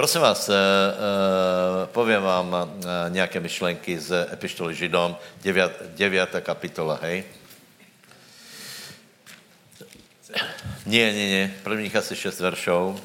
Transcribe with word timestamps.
Prosím 0.00 0.20
vás, 0.20 0.48
uh, 0.48 0.54
uh, 0.54 1.86
povím 1.92 2.22
vám 2.22 2.48
uh, 2.48 2.58
nějaké 3.12 3.40
myšlenky 3.40 4.00
z 4.00 4.32
epištoly 4.32 4.74
Židom, 4.74 5.16
9, 5.44 5.92
9. 5.96 6.40
kapitola, 6.40 6.98
hej? 7.02 7.24
Nie, 10.88 11.12
nie, 11.12 11.28
nie, 11.28 11.54
prvních 11.62 11.96
asi 11.96 12.16
6 12.16 12.40
veršov. 12.40 12.96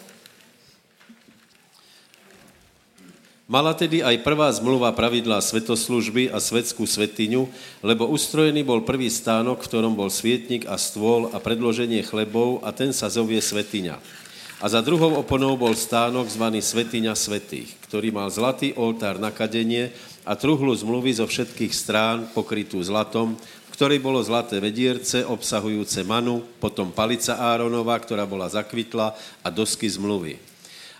Mala 3.52 3.76
tedy 3.76 4.00
aj 4.00 4.24
prvá 4.24 4.48
zmluva 4.56 4.96
pravidla 4.96 5.44
svetoslužby 5.44 6.32
a 6.32 6.40
svetskú 6.40 6.88
svetiňu, 6.88 7.52
lebo 7.84 8.08
ustrojený 8.08 8.64
bol 8.64 8.88
prvý 8.88 9.12
stánok, 9.12 9.60
v 9.60 9.68
ktorom 9.68 10.00
bol 10.00 10.08
svietnik 10.08 10.64
a 10.64 10.80
stôl 10.80 11.28
a 11.36 11.44
predloženie 11.44 12.08
chlebov 12.08 12.64
a 12.64 12.72
ten 12.72 12.96
sa 12.96 13.12
zovie 13.12 13.44
svetiňa. 13.44 14.24
A 14.63 14.72
za 14.72 14.79
druhou 14.79 15.19
oponou 15.19 15.60
bol 15.60 15.76
stánok 15.76 16.31
zvaný 16.31 16.63
Svetiňa 16.63 17.12
svetých, 17.12 17.76
ktorý 17.90 18.12
mal 18.16 18.31
zlatý 18.31 18.71
oltár 18.76 19.20
na 19.20 19.34
kadenie 19.34 19.91
a 20.23 20.34
truhlu 20.39 20.71
zmluvy 20.71 21.16
zo 21.16 21.27
všetkých 21.27 21.73
strán 21.75 22.31
pokrytú 22.31 22.80
zlatom, 22.80 23.35
v 23.35 23.70
ktorej 23.75 23.99
bolo 23.99 24.23
zlaté 24.23 24.63
vedierce 24.63 25.27
obsahujúce 25.27 26.07
manu, 26.07 26.39
potom 26.63 26.95
palica 26.95 27.35
Áronova, 27.35 27.99
ktorá 27.99 28.23
bola 28.23 28.47
zakvitla 28.47 29.11
a 29.44 29.47
dosky 29.52 29.91
zmluvy 29.91 30.55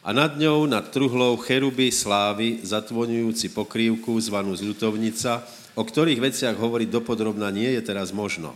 a 0.06 0.14
nad 0.14 0.38
ňou, 0.38 0.70
nad 0.70 0.86
truhlou, 0.94 1.34
cheruby 1.42 1.90
slávy, 1.90 2.62
zatvoňujúci 2.62 3.58
pokrývku, 3.58 4.14
zvanú 4.22 4.54
zľutovnica, 4.54 5.42
o 5.74 5.82
ktorých 5.82 6.22
veciach 6.22 6.54
hovoriť 6.54 6.94
dopodrobna 6.94 7.50
nie 7.50 7.74
je 7.74 7.82
teraz 7.82 8.14
možno. 8.14 8.54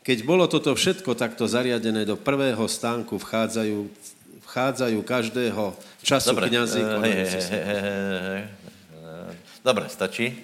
Keď 0.00 0.18
bolo 0.24 0.48
toto 0.48 0.72
všetko 0.72 1.12
takto 1.12 1.44
zariadené 1.44 2.08
do 2.08 2.16
prvého 2.16 2.64
stánku, 2.64 3.20
vchádzajú, 3.20 3.84
vchádzajú 4.48 4.98
každého 5.04 5.76
času 6.00 6.32
Dobre, 6.32 6.48
kniazy. 6.48 6.80
uh, 6.80 7.04
hej, 7.04 7.12
hej, 7.12 7.28
hej, 7.28 7.64
hej, 7.64 7.80
hej. 7.84 8.42
Dobre, 9.60 9.84
stačí? 9.92 10.40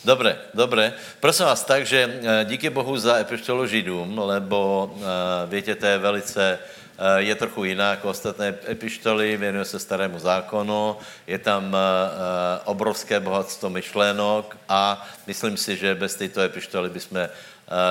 Dobre, 0.00 0.40
dobre. 0.56 0.96
Prosím 1.20 1.52
vás, 1.52 1.64
takže 1.64 2.20
díky 2.48 2.70
Bohu 2.70 2.96
za 2.96 3.18
epištolu 3.20 3.66
Židům, 3.66 4.18
lebo 4.18 4.88
uh, 4.94 5.04
viete, 5.50 5.74
to 5.74 5.86
je 5.86 5.98
velice 5.98 6.58
Eh, 6.98 7.22
je 7.22 7.34
trochu 7.34 7.64
jiná 7.64 7.90
jako 7.90 8.10
ostatné 8.10 8.54
epištoly, 8.68 9.36
věnuje 9.36 9.64
se 9.64 9.78
starému 9.78 10.18
zákonu, 10.18 10.96
je 11.26 11.38
tam 11.38 11.70
eh, 11.74 11.78
eh, 11.78 12.60
obrovské 12.64 13.20
bohatstvo 13.20 13.70
myšlenok 13.70 14.56
a 14.68 15.06
myslím 15.26 15.56
si, 15.56 15.76
že 15.76 15.94
bez 15.94 16.14
této 16.14 16.40
epištoly 16.40 16.90
bychom 16.90 17.28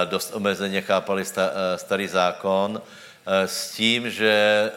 dost 0.05 0.35
omezeně 0.35 0.81
chápali 0.81 1.23
starý 1.75 2.07
zákon 2.07 2.81
s 3.45 3.71
tím, 3.71 4.09
že 4.09 4.71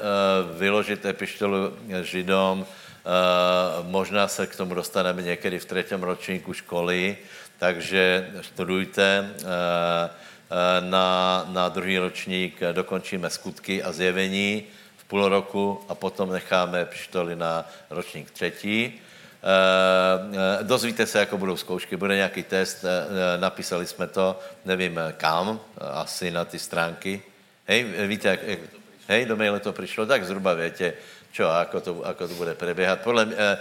vyložit 0.57 1.05
epištolu 1.05 1.77
Židom, 2.03 2.67
možná 3.83 4.29
se 4.29 4.47
k 4.47 4.57
tomu 4.57 4.75
dostaneme 4.75 5.23
někdy 5.23 5.59
v 5.59 5.65
třetím 5.65 6.03
ročníku 6.03 6.53
školy, 6.53 7.17
takže 7.59 8.31
studujte, 8.41 9.31
Eh, 10.51 10.81
na, 10.81 11.47
na 11.49 11.69
druhý 11.69 11.99
ročník 11.99 12.63
eh, 12.63 12.73
dokončíme 12.73 13.31
skutky 13.31 13.83
a 13.83 13.93
zjevení 13.93 14.65
v 14.97 15.05
půl 15.05 15.29
roku 15.29 15.81
a 15.89 15.95
potom 15.95 16.33
necháme 16.33 16.85
pištoly 16.85 17.37
na 17.37 17.71
ročník 17.91 18.31
třetí. 18.31 19.01
E, 19.41 20.65
dozvíte 20.65 21.07
se, 21.07 21.19
jako 21.19 21.39
budou 21.39 21.57
zkoušky, 21.57 21.97
bude 21.97 22.17
nějaký 22.17 22.43
test, 22.43 22.85
e, 22.85 22.89
napísali 23.39 23.87
jsme 23.87 24.07
to, 24.07 24.41
nevím 24.65 25.01
kam, 25.17 25.61
asi 25.79 26.31
na 26.31 26.45
ty 26.45 26.59
stránky. 26.59 27.23
Hej, 27.67 27.85
víte, 28.07 28.29
jak, 28.29 28.41
hej, 29.09 29.25
do 29.25 29.37
maile 29.37 29.61
to 29.61 29.73
přišlo, 29.73 30.07
tak 30.07 30.25
zhruba 30.25 30.55
větě, 30.55 30.93
čo, 31.33 31.47
ako 31.47 31.81
to, 31.81 31.93
ako 32.03 32.29
to 32.29 32.35
bude 32.35 32.55
preběhat. 32.55 33.01
Podle 33.01 33.25
mě, 33.25 33.37
e, 33.39 33.57
e, 33.57 33.59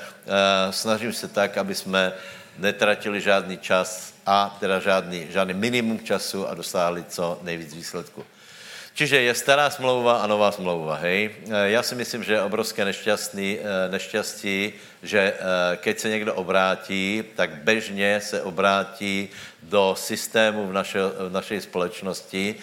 snažím 0.74 1.14
se 1.14 1.28
tak, 1.28 1.58
aby 1.58 1.76
jsme 1.76 2.14
netratili 2.58 3.22
žádný 3.22 3.58
čas 3.58 4.14
a 4.26 4.58
teda 4.60 4.80
žádný, 4.80 5.28
žádný 5.30 5.54
minimum 5.54 6.00
času 6.00 6.48
a 6.48 6.54
dosáhli 6.54 7.04
co 7.04 7.40
nejvíc 7.42 7.74
výsledku. 7.74 8.26
Čiže 9.00 9.32
je 9.32 9.32
stará 9.32 9.72
smlouva 9.72 10.20
a 10.20 10.28
nová 10.28 10.52
smlouva, 10.52 11.00
hej. 11.08 11.32
E, 11.32 11.72
já 11.72 11.84
si 11.84 11.96
myslím, 11.96 12.24
že 12.24 12.34
je 12.34 12.44
obrovské 12.44 12.84
nešťastný, 12.84 13.50
e, 13.56 13.90
nešťastí, 13.96 14.74
že 15.04 15.20
e, 15.20 15.34
keď 15.80 16.00
se 16.00 16.10
někdo 16.10 16.36
obrátí, 16.36 17.24
tak 17.36 17.64
bežně 17.64 18.20
se 18.22 18.44
obrátí 18.44 19.30
do 19.64 19.96
systému 19.96 20.68
v, 20.68 20.74
naše, 20.74 21.00
v 21.00 21.32
naší 21.32 21.62
společnosti, 21.62 22.56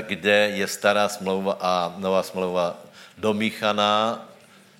kde 0.00 0.58
je 0.58 0.66
stará 0.66 1.08
smlouva 1.08 1.58
a 1.62 1.94
nová 1.98 2.22
smlouva 2.26 2.74
domíchaná 3.18 4.26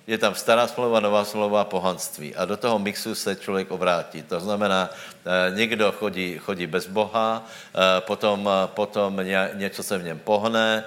je 0.07 0.17
tam 0.17 0.35
stará 0.35 0.67
smlouva, 0.67 0.99
nová 0.99 1.25
smlouva, 1.25 1.65
pohanství. 1.65 2.35
A 2.35 2.45
do 2.45 2.57
toho 2.57 2.79
mixu 2.79 3.15
se 3.15 3.35
člověk 3.35 3.71
obrátí. 3.71 4.21
To 4.21 4.39
znamená, 4.39 4.89
eh, 4.89 5.55
někdo 5.55 5.91
chodí, 5.91 6.37
chodí 6.37 6.67
bez 6.67 6.87
Boha, 6.87 7.41
eh, 7.41 8.01
potom, 8.01 8.49
eh, 8.49 8.67
potom 8.67 9.19
něco 9.53 9.83
se 9.83 9.97
v 9.97 10.03
něm 10.03 10.19
pohne, 10.19 10.83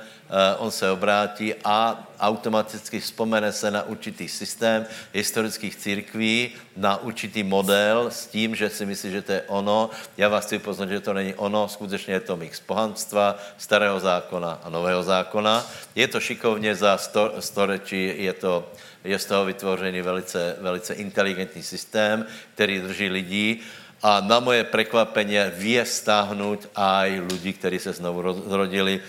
on 0.58 0.70
se 0.70 0.90
obrátí 0.90 1.54
a 1.64 2.04
automaticky 2.20 3.00
vzpomene 3.00 3.52
se 3.52 3.70
na 3.70 3.82
určitý 3.82 4.28
systém 4.28 4.86
historických 5.12 5.76
církví, 5.76 6.52
na 6.76 7.00
určitý 7.00 7.42
model 7.42 8.12
s 8.12 8.26
tím, 8.26 8.54
že 8.54 8.68
si 8.68 8.86
myslí, 8.86 9.10
že 9.10 9.22
to 9.22 9.32
je 9.32 9.42
ono. 9.48 9.90
Já 10.16 10.28
vás 10.28 10.44
chci 10.44 10.58
poznat, 10.58 10.88
že 10.88 11.00
to 11.00 11.12
není 11.12 11.34
ono, 11.34 11.68
skutečně 11.68 12.14
je 12.14 12.20
to 12.20 12.36
mix 12.36 12.60
pohanstva, 12.60 13.40
starého 13.56 14.00
zákona 14.00 14.60
a 14.62 14.68
nového 14.68 15.02
zákona. 15.02 15.64
Je 15.94 16.08
to 16.08 16.20
šikovně 16.20 16.76
za 16.76 16.96
sto, 17.00 17.32
storečí, 17.40 18.12
je 18.16 18.32
to, 18.32 18.68
je 19.08 19.18
z 19.18 19.24
toho 19.24 19.44
vytvořený 19.44 20.02
velice, 20.02 20.56
velice 20.60 20.94
inteligentní 20.94 21.62
systém, 21.62 22.26
který 22.54 22.80
drží 22.80 23.08
lidí 23.08 23.60
a 24.02 24.20
na 24.20 24.40
moje 24.40 24.64
překvapení 24.64 25.36
vie 25.56 25.84
stáhnout 25.86 26.68
aj 26.76 27.20
lidi, 27.32 27.52
kteří 27.52 27.78
se 27.78 27.92
znovu 27.92 28.42
zrodili. 28.46 29.00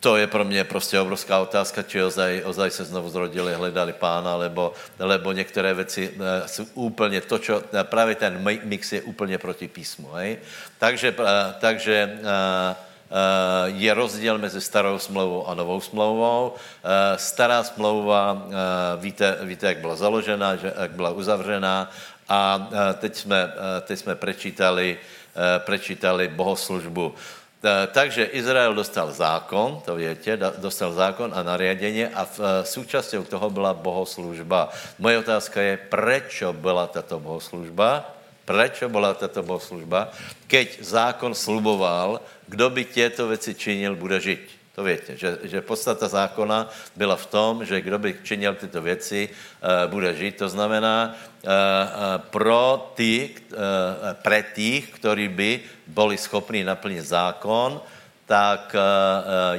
To 0.00 0.16
je 0.16 0.26
pro 0.26 0.44
mě 0.44 0.64
prostě 0.64 1.00
obrovská 1.00 1.38
otázka, 1.38 1.82
či 1.82 2.02
ozaj, 2.02 2.42
ozaj 2.44 2.70
se 2.70 2.84
znovu 2.84 3.10
zrodili, 3.10 3.54
hledali 3.54 3.92
pána, 3.92 4.36
lebo, 4.36 4.72
lebo 4.98 5.32
některé 5.32 5.74
věci 5.74 6.14
eh, 6.14 6.48
jsou 6.48 6.64
úplně 6.74 7.20
to, 7.20 7.38
čo, 7.38 7.62
eh, 7.72 7.84
právě 7.84 8.14
ten 8.14 8.38
mix 8.64 8.92
je 8.92 9.02
úplně 9.02 9.38
proti 9.38 9.68
písmu. 9.68 10.12
Hej? 10.12 10.38
Takže, 10.78 11.14
eh, 11.18 11.54
takže 11.60 12.20
je 13.64 13.94
rozdíl 13.94 14.38
mezi 14.38 14.60
starou 14.60 14.98
smlouvou 14.98 15.48
a 15.48 15.54
novou 15.54 15.80
smlouvou. 15.80 16.54
Eh, 16.54 17.18
stará 17.18 17.64
smlouva, 17.64 18.42
eh, 18.46 18.54
víte, 19.00 19.38
víte, 19.42 19.66
jak 19.66 19.78
byla 19.78 19.96
založena, 19.96 20.52
jak 20.52 20.90
byla 20.90 21.10
uzavřená 21.10 21.90
a 22.28 22.68
teď 22.98 23.16
jsme, 23.16 23.52
teď 23.82 23.98
jsme 23.98 24.14
prečítali, 24.14 24.98
prečítali 25.58 26.28
bohoslužbu. 26.28 27.14
Takže 27.92 28.24
Izrael 28.24 28.74
dostal 28.74 29.10
zákon, 29.12 29.82
to 29.84 29.96
víte, 29.98 30.38
dostal 30.58 30.92
zákon 30.92 31.32
a 31.34 31.42
nariadení 31.42 32.06
a 32.06 32.24
v 32.24 32.40
součástí 32.62 33.18
toho 33.18 33.50
byla 33.50 33.74
bohoslužba. 33.74 34.70
Moje 34.98 35.18
otázka 35.18 35.60
je, 35.60 35.76
proč 35.76 36.42
byla 36.52 36.86
tato 36.86 37.20
bohoslužba? 37.20 38.19
Proč 38.44 38.82
byla 38.88 39.14
tato 39.14 39.42
bohoslužba? 39.42 40.10
Keď 40.46 40.82
zákon 40.82 41.34
sluboval, 41.34 42.20
kdo 42.48 42.70
by 42.70 42.84
těto 42.84 43.28
věci 43.28 43.54
činil, 43.54 43.96
bude 43.96 44.20
žít. 44.20 44.40
To 44.74 44.84
víte, 44.84 45.16
že, 45.16 45.38
že 45.42 45.60
podstata 45.60 46.08
zákona 46.08 46.70
byla 46.96 47.16
v 47.16 47.26
tom, 47.26 47.64
že 47.64 47.80
kdo 47.80 47.98
by 47.98 48.16
činil 48.22 48.54
tyto 48.54 48.82
věci, 48.82 49.28
uh, 49.28 49.90
bude 49.90 50.14
žít. 50.14 50.36
To 50.36 50.48
znamená, 50.48 51.12
uh, 51.12 51.50
uh, 51.50 51.52
pro 52.30 52.92
ty, 52.94 53.34
pre 54.22 54.42
tých, 54.42 54.90
kteří 54.94 55.28
by 55.28 55.50
byli 55.86 56.16
schopni 56.16 56.64
naplnit 56.64 57.04
zákon, 57.04 57.80
tak 58.26 58.76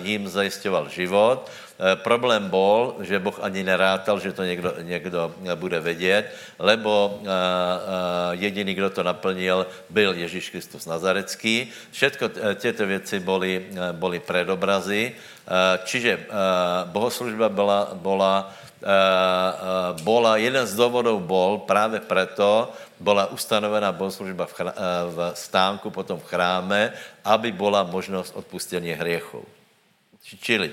jim 0.04 0.28
zajišťoval 0.28 0.90
život. 0.90 1.52
Eh, 1.82 1.98
problém 1.98 2.46
bol, 2.46 3.02
že 3.02 3.18
Boh 3.18 3.34
ani 3.42 3.66
nerátal, 3.66 4.22
že 4.22 4.38
to 4.38 4.46
někdo, 4.46 4.86
někdo 4.86 5.34
bude 5.58 5.82
vědět, 5.82 6.30
lebo 6.62 7.18
eh, 7.18 7.26
eh, 7.26 8.38
jediný, 8.38 8.78
kdo 8.78 8.90
to 8.94 9.02
naplnil, 9.02 9.66
byl 9.90 10.14
Ježíš 10.14 10.54
Kristus 10.54 10.86
Nazarecký. 10.86 11.74
Všetko 11.92 12.30
tyto 12.62 12.86
věci 12.86 13.20
byly, 13.20 13.66
byly 13.98 14.20
predobrazy, 14.20 15.18
čiže 15.84 16.20
bohoslužba 16.86 17.50
byla, 17.50 17.90
byla 17.94 18.54
bola, 20.06 20.38
jeden 20.38 20.68
z 20.68 20.76
důvodů 20.76 21.20
bol 21.20 21.58
právě 21.66 22.00
proto, 22.00 22.74
byla 23.00 23.26
ustanovená 23.34 23.92
bohoslužba 23.92 24.46
v, 24.46 24.54
chrá, 24.54 24.74
v 25.10 25.32
stánku, 25.34 25.90
potom 25.90 26.20
v 26.20 26.30
chráme, 26.30 26.94
aby 27.26 27.52
byla 27.52 27.84
možnost 27.84 28.38
odpustení 28.38 28.94
hriechů. 28.94 29.46
Čili 30.42 30.72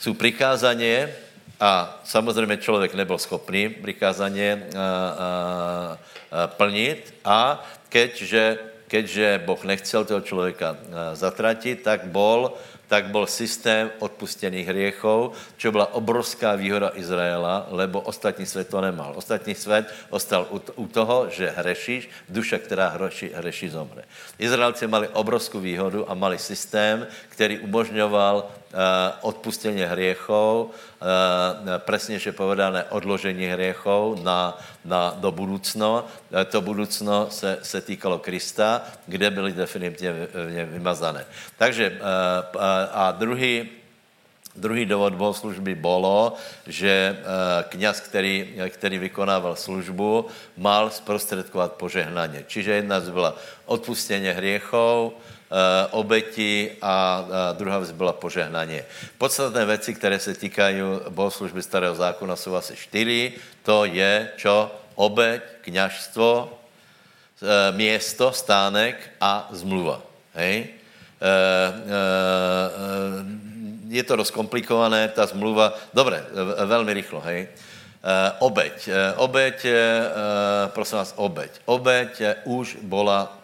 jsou 0.00 0.14
přikázaně 0.14 1.14
a 1.60 2.00
samozřejmě 2.04 2.56
člověk 2.56 2.94
nebyl 2.94 3.18
schopný 3.18 3.68
přikázaně 3.68 4.66
plnit 6.46 7.14
a 7.24 7.64
keďže, 7.88 8.58
keďže 8.88 9.42
Boh 9.46 9.64
nechcel 9.64 10.04
toho 10.04 10.20
člověka 10.20 10.76
zatratit, 11.12 11.82
tak 11.82 12.04
bol 12.08 12.56
tak 12.90 13.14
byl 13.14 13.26
systém 13.26 13.90
odpustených 14.02 14.66
hriechov, 14.66 15.38
čo 15.54 15.70
byla 15.70 15.94
obrovská 15.94 16.58
výhoda 16.58 16.90
Izraela, 16.98 17.70
lebo 17.70 18.02
ostatní 18.02 18.46
svět 18.46 18.66
to 18.66 18.80
nemal. 18.82 19.14
Ostatní 19.14 19.54
svět 19.54 19.94
ostal 20.10 20.50
u 20.74 20.86
toho, 20.90 21.30
že 21.30 21.54
hrešíš, 21.54 22.10
duše, 22.28 22.58
která 22.58 22.88
hreší, 22.88 23.30
hreší 23.30 23.68
zomře. 23.68 24.02
Izraelci 24.42 24.90
mali 24.90 25.06
obrovskou 25.08 25.62
výhodu 25.62 26.10
a 26.10 26.18
mali 26.18 26.38
systém, 26.38 27.06
který 27.30 27.62
umožňoval 27.62 28.50
Eh, 28.50 28.59
odpustenie 29.26 29.82
hriechov, 29.82 30.70
eh, 30.70 31.78
presnejšie 31.82 32.30
povedané 32.30 32.86
odložení 32.94 33.50
hriechov 33.50 34.22
na, 34.22 34.54
na, 34.86 35.10
do 35.18 35.34
budoucno. 35.34 36.06
Eh, 36.30 36.44
to 36.46 36.62
budoucno 36.62 37.26
se, 37.34 37.58
se 37.62 37.80
týkalo 37.82 38.22
Krista, 38.22 38.82
kde 39.06 39.30
byly 39.30 39.52
definitivně 39.52 40.64
vymazané. 40.64 41.26
Takže 41.58 41.98
a 42.92 43.10
druhý, 43.10 43.68
Druhý 44.50 44.82
důvod 44.86 45.14
bohoslužby 45.14 45.74
bylo, 45.74 46.34
že 46.66 47.16
kněz, 47.68 48.00
který, 48.00 48.58
který 48.68 48.98
vykonával 48.98 49.56
službu, 49.56 50.26
mal 50.58 50.90
zprostředkovat 50.90 51.72
požehnání. 51.78 52.44
Čiže 52.46 52.72
jedna 52.82 53.00
z 53.00 53.08
byla 53.08 53.38
odpustění 53.66 54.28
hriechov, 54.28 55.12
Eh, 55.12 55.39
obeti 55.90 56.76
a 56.82 57.26
druhá 57.52 57.78
věc 57.78 57.90
byla 57.90 58.12
požehnaně. 58.12 58.84
Podstatné 59.18 59.64
věci, 59.64 59.94
které 59.94 60.18
se 60.18 60.34
týkají 60.34 60.76
bohoslužby 61.08 61.62
starého 61.62 61.94
zákona, 61.94 62.36
jsou 62.36 62.54
asi 62.54 62.76
čtyři. 62.76 63.32
To 63.62 63.84
je, 63.84 64.30
čo? 64.36 64.70
Obeť, 64.94 65.42
kněžstvo, 65.60 66.58
eh, 67.42 67.72
město, 67.72 68.32
stánek 68.32 69.10
a 69.20 69.48
zmluva. 69.50 70.02
Hej? 70.34 70.66
Eh, 71.20 71.72
je 73.88 74.02
to 74.02 74.16
dost 74.16 74.30
komplikované, 74.30 75.08
ta 75.08 75.26
zmluva, 75.26 75.74
dobré, 75.94 76.24
velmi 76.66 76.94
rychlo, 76.94 77.20
hej. 77.20 77.48
Uh, 78.00 78.48
obeď. 78.48 78.88
Uh, 78.88 78.94
obeď, 79.16 79.64
uh, 79.64 79.70
prosím 80.72 80.98
vás, 80.98 81.12
obeď. 81.16 81.50
Obeď 81.64 82.22
už 82.44 82.80
bola, 82.82 83.36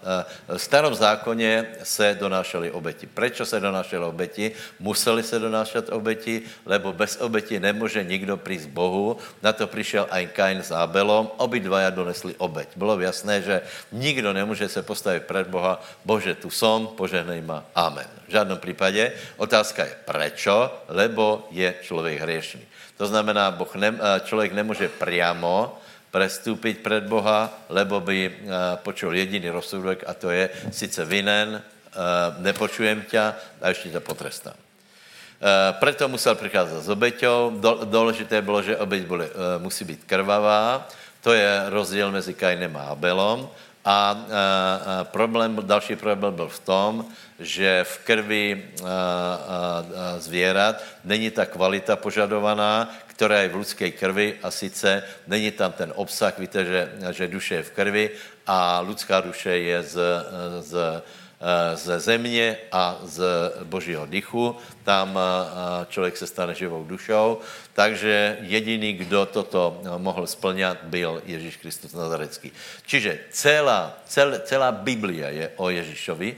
v 0.49 0.59
starom 0.59 0.95
zákoně 0.95 1.67
se 1.83 2.17
donášely 2.21 2.71
obeti. 2.71 3.07
Proč 3.07 3.41
se 3.45 3.61
donášely 3.61 4.05
obeti? 4.05 4.53
Museli 4.79 5.23
se 5.23 5.39
donášet 5.39 5.93
obeti, 5.93 6.43
lebo 6.67 6.93
bez 6.93 7.17
obeti 7.21 7.61
nemůže 7.61 8.05
nikdo 8.05 8.37
přijít 8.37 8.71
Bohu. 8.71 9.17
Na 9.43 9.53
to 9.53 9.67
přišel 9.67 10.07
aj 10.11 10.27
Kain 10.27 10.63
s 10.63 10.71
Abelom, 10.71 11.31
obidvaja 11.37 11.91
donesli 11.91 12.35
obeť. 12.39 12.69
Bylo 12.77 13.01
jasné, 13.01 13.43
že 13.43 13.61
nikdo 13.93 14.33
nemůže 14.33 14.69
se 14.69 14.83
postavit 14.83 15.23
před 15.27 15.47
Boha, 15.47 15.83
Bože, 16.05 16.35
tu 16.35 16.51
som, 16.51 16.87
požehnej 16.87 17.43
ma, 17.43 17.65
amen. 17.75 18.07
V 18.29 18.31
žádném 18.31 18.59
případě. 18.59 19.13
Otázka 19.37 19.85
je, 19.85 19.95
prečo? 20.05 20.71
Lebo 20.89 21.49
je 21.51 21.75
člověk 21.83 22.21
hriešný. 22.21 22.63
To 22.97 23.07
znamená, 23.07 23.51
boh 23.51 23.75
ne, 23.77 23.93
eh, 23.93 24.21
člověk 24.25 24.53
nemůže 24.53 24.89
priamo 24.89 25.79
prestúpiť 26.11 26.81
před 26.81 27.05
Boha, 27.05 27.53
lebo 27.69 28.01
by 28.01 28.19
eh, 28.25 28.33
počul 28.81 29.13
jediný 29.13 29.53
rozsudek 29.53 30.05
a 30.07 30.15
to 30.15 30.31
je 30.33 30.49
sice 30.73 31.05
vinen, 31.05 31.61
eh, 31.61 31.93
nepočujem 32.39 33.05
tě 33.05 33.21
a 33.63 33.69
ještě 33.69 33.91
tě 33.91 34.01
potrestám. 34.01 34.57
Proto 35.79 36.09
musel 36.09 36.35
přicházet 36.35 36.81
s 36.81 36.89
obeťou. 36.89 37.61
Důležité 37.85 38.41
bylo, 38.43 38.63
že 38.63 38.77
obeť 38.77 39.05
musí 39.61 39.85
být 39.85 40.09
krvavá. 40.09 40.89
To 41.21 41.33
je 41.37 41.63
rozdíl 41.69 42.09
mezi 42.09 42.33
Kainem 42.33 42.73
a 42.77 42.97
Abelom. 42.97 43.45
A, 43.87 43.93
a, 43.93 44.17
a 45.01 45.05
problém, 45.05 45.59
další 45.63 45.97
problém 45.97 46.35
byl 46.35 46.49
v 46.49 46.59
tom, 46.59 47.07
že 47.39 47.85
v 47.85 47.99
krvi 47.99 48.65
a, 48.83 48.87
a, 48.87 48.89
a 48.89 50.19
zvěrat 50.19 50.83
není 51.05 51.31
ta 51.31 51.47
kvalita 51.47 51.97
požadovaná, 51.97 52.91
která 53.07 53.41
je 53.41 53.49
v 53.49 53.57
lidské 53.57 53.91
krvi 53.91 54.35
a 54.43 54.51
sice 54.51 55.03
není 55.27 55.51
tam 55.51 55.73
ten 55.73 55.93
obsah, 55.95 56.39
víte, 56.39 56.65
že, 56.65 56.93
že 57.11 57.29
duše 57.29 57.55
je 57.55 57.63
v 57.63 57.71
krvi 57.71 58.11
a 58.47 58.81
lidská 58.81 59.21
duše 59.21 59.51
je 59.51 59.83
z, 59.83 59.95
z, 60.61 61.03
ze 61.75 62.01
země 62.01 62.57
a 62.73 62.99
z 63.05 63.23
božího 63.65 64.07
dychu. 64.07 64.57
Tam 64.85 65.19
člověk 65.89 66.17
se 66.17 66.27
stane 66.27 66.55
živou 66.55 66.85
dušou. 66.85 67.41
Takže 67.73 68.37
jediný, 68.41 68.93
kdo 68.93 69.27
toto 69.27 69.81
mohl 69.99 70.27
splňat, 70.27 70.79
byl 70.83 71.23
Ježíš 71.25 71.57
Kristus 71.57 71.93
Nazarecký. 71.93 72.53
Čiže 72.87 73.19
celá, 73.31 73.99
cel, 74.07 74.41
celá 74.45 74.73
Biblia 74.73 75.29
je 75.29 75.51
o 75.57 75.71
Ježíšovi 75.71 76.37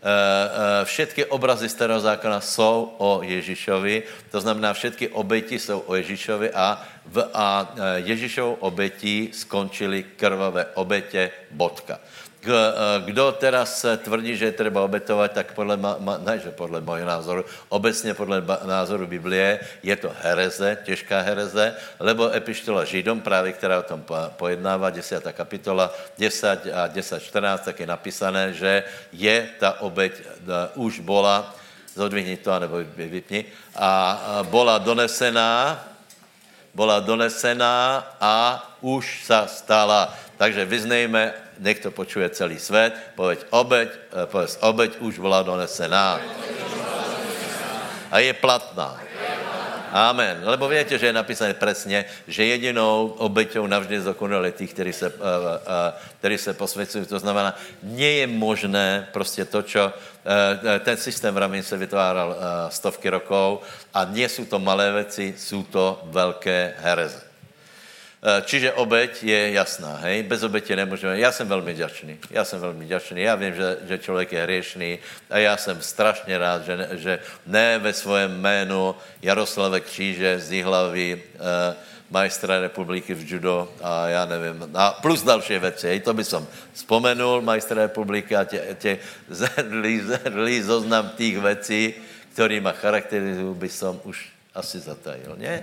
Eh, 0.00 0.08
eh, 0.08 0.84
všetky 0.84 1.24
obrazy 1.24 1.68
starého 1.68 2.00
zákona 2.00 2.40
jsou 2.40 2.94
o 2.98 3.20
Ježíšovi, 3.22 4.02
to 4.30 4.40
znamená, 4.40 4.72
všetky 4.72 5.08
oběti 5.08 5.58
jsou 5.58 5.78
o 5.78 5.94
Ježíšovi 5.94 6.50
a, 6.50 6.80
v, 7.04 7.28
a 7.34 7.74
eh, 7.76 8.00
Ježíšovou 8.08 8.54
obětí 8.64 9.28
skončily 9.32 10.04
krvavé 10.16 10.66
obětě, 10.74 11.30
bodka. 11.50 12.00
Kdo 13.04 13.32
teraz 13.36 13.84
tvrdí, 14.00 14.32
že 14.36 14.44
je 14.44 14.52
třeba 14.56 14.80
obetovat, 14.80 15.32
tak 15.32 15.52
podle, 15.52 15.76
ne, 16.24 16.38
že 16.38 16.50
podle 16.50 16.80
mojho 16.80 17.06
názoru, 17.06 17.44
obecně 17.68 18.14
podle 18.14 18.40
názoru 18.64 19.06
Biblie 19.06 19.60
je 19.82 19.96
to 19.96 20.08
hereze, 20.22 20.78
těžká 20.84 21.20
hereze, 21.20 21.76
lebo 22.00 22.32
epištola 22.32 22.84
Židom, 22.84 23.20
právě 23.20 23.52
která 23.52 23.78
o 23.78 23.82
tom 23.82 24.04
pojednává, 24.40 24.90
10. 24.90 25.20
kapitola, 25.32 25.92
10 26.18 26.72
a 26.72 26.86
10, 26.86 27.20
14, 27.20 27.60
tak 27.60 27.80
je 27.80 27.86
napísané, 27.86 28.56
že 28.56 28.84
je 29.12 29.36
ta 29.60 29.80
obeť, 29.84 30.12
už 30.80 31.04
bola, 31.04 31.44
zodvihni 31.92 32.40
to, 32.40 32.56
nebo 32.58 32.80
vypni, 32.96 33.44
a 33.76 33.92
bola 34.48 34.78
donesená, 34.80 35.76
bola 36.72 37.04
donesená 37.04 38.00
a 38.16 38.64
už 38.80 39.28
sa 39.28 39.44
stala. 39.44 40.16
Takže 40.40 40.64
vyznejme 40.64 41.49
nech 41.60 41.78
to 41.80 41.90
počuje 41.90 42.28
celý 42.30 42.58
svět, 42.58 42.96
povedz 43.14 43.46
obeď, 43.50 43.88
eh, 43.92 44.26
povedz 44.26 44.58
obeď 44.60 44.96
už 44.98 45.18
byla 45.18 45.42
donesená. 45.42 46.20
A 48.10 48.18
je 48.18 48.32
platná. 48.32 48.98
Amen. 49.90 50.42
Lebo 50.46 50.68
víte, 50.68 50.98
že 50.98 51.06
je 51.06 51.12
napísané 51.12 51.54
přesně, 51.54 52.04
že 52.26 52.46
jedinou 52.46 53.14
obeťou 53.18 53.66
navždy 53.66 54.00
zdokonali 54.00 54.52
těch, 54.52 54.70
kteří 54.70 54.92
se, 54.92 55.08
uh, 55.10 55.14
uh, 55.14 55.26
který 56.18 56.38
se 56.38 56.54
posvěcují. 56.54 57.06
To 57.06 57.18
znamená, 57.18 57.58
nie 57.82 58.22
je 58.22 58.26
možné 58.26 59.08
prostě 59.12 59.44
to, 59.44 59.62
čo, 59.62 59.92
ten 60.86 60.96
systém 60.96 61.34
v 61.34 61.62
se 61.62 61.76
vytváral 61.76 62.36
stovky 62.68 63.10
rokov 63.10 63.66
a 63.94 64.04
nie 64.04 64.28
jsou 64.28 64.44
to 64.44 64.58
malé 64.58 64.92
věci, 64.92 65.34
jsou 65.38 65.62
to 65.62 66.02
velké 66.04 66.74
hereze. 66.78 67.29
Eh, 68.20 68.42
čiže 68.44 68.76
obeď 68.76 69.24
je 69.24 69.52
jasná, 69.56 69.96
hej? 70.04 70.22
Bez 70.22 70.42
obětě 70.42 70.76
nemůžeme. 70.76 71.18
Já 71.18 71.32
jsem 71.32 71.48
velmi 71.48 71.74
ďačný. 71.74 72.18
Já 72.30 72.44
jsem 72.44 72.60
velmi 72.60 72.84
ďačný. 72.86 73.22
Já 73.22 73.34
vím, 73.34 73.54
že, 73.54 73.76
že 73.88 73.98
člověk 73.98 74.32
je 74.32 74.42
hriešný 74.42 74.98
a 75.30 75.38
já 75.38 75.56
jsem 75.56 75.80
strašně 75.80 76.38
rád, 76.38 76.64
že, 76.64 76.88
že 76.92 77.18
ne 77.46 77.78
ve 77.78 77.92
svém 77.92 78.40
jménu 78.40 78.94
Jaroslave 79.22 79.80
Kříže 79.80 80.38
z 80.40 80.52
Jihlavy, 80.52 81.16
eh, 81.16 81.74
majstra 82.10 82.60
republiky 82.60 83.14
v 83.14 83.32
judo 83.32 83.72
a 83.82 84.08
já 84.08 84.24
nevím, 84.24 84.68
a 84.74 84.92
plus 84.92 85.22
další 85.22 85.58
věci, 85.58 85.86
hej, 85.86 86.00
to 86.00 86.14
by 86.14 86.24
som 86.24 86.46
vzpomenul, 86.74 87.40
majstra 87.40 87.82
republiky 87.82 88.36
a 88.36 88.44
tě, 88.44 88.76
tě 88.78 88.98
zrlý 89.30 90.62
zoznam 90.62 91.10
těch 91.16 91.38
věcí, 91.38 91.94
kterými 92.32 92.68
charakterizují, 92.72 93.54
by 93.54 93.68
som 93.68 94.00
už 94.04 94.28
asi 94.54 94.78
zatajil, 94.78 95.38
ne? 95.38 95.62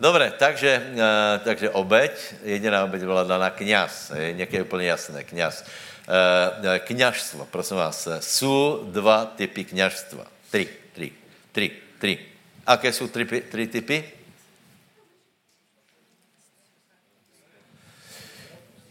Dobre, 0.00 0.30
takže, 0.38 0.86
uh, 0.92 0.98
takže 1.44 1.70
obeď, 1.70 2.34
jediná 2.42 2.84
obeď 2.84 3.00
byla 3.02 3.24
dána 3.24 3.50
kněz, 3.50 4.12
je 4.14 4.32
někde 4.32 4.62
úplně 4.62 4.86
jasné, 4.86 5.24
kněz. 5.24 5.64
Uh, 5.64 6.78
kněžstvo, 6.78 7.46
prosím 7.50 7.76
vás, 7.76 8.08
jsou 8.20 8.84
dva 8.90 9.24
typy 9.24 9.64
kněžstva. 9.64 10.26
Tři, 10.48 10.68
tři, 10.92 11.12
tři, 11.52 11.70
tři. 11.98 12.18
Aké 12.66 12.92
jsou 12.92 13.08
tři, 13.08 13.24
tři 13.50 13.66
typy? 13.66 14.10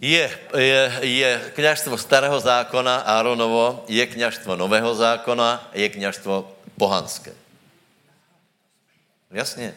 Je, 0.02 0.40
je, 0.58 1.00
je 1.02 1.52
kněžstvo 1.56 1.98
starého 1.98 2.40
zákona, 2.40 2.98
Áronovo, 2.98 3.86
je 3.88 4.08
kněžstvo 4.08 4.56
nového 4.56 4.96
zákona, 4.96 5.70
je 5.74 5.90
kněžstvo 5.90 6.56
pohanské. 6.78 7.32
Jasně. 9.32 9.76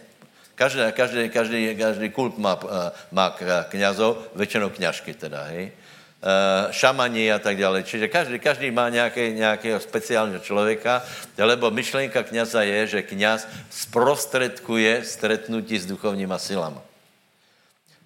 Každý, 0.57 0.81
každý, 0.93 1.29
každý, 1.29 1.77
každý 1.77 2.09
kult 2.11 2.39
má, 2.39 2.59
eh, 2.65 2.91
má 3.13 3.37
knězov, 3.69 4.17
většinou 4.35 4.71
kněžky 4.71 5.15
teda, 5.15 5.43
hej. 5.43 5.73
Uh, 6.17 6.73
šamani 6.73 7.33
a 7.33 7.39
tak 7.39 7.57
dále. 7.57 7.83
Čiže 7.83 8.09
každý, 8.09 8.39
každý 8.39 8.71
má 8.71 8.89
nějaký, 8.89 9.33
nějakého 9.33 9.81
speciálního 9.81 10.41
člověka, 10.41 11.05
lebo 11.39 11.71
myšlenka 11.71 12.23
kněza 12.23 12.63
je, 12.63 12.87
že 12.87 13.03
kněz 13.03 13.49
zprostředkuje 13.71 15.05
stretnutí 15.05 15.79
s 15.79 15.87
duchovníma 15.87 16.39
silama. 16.39 16.83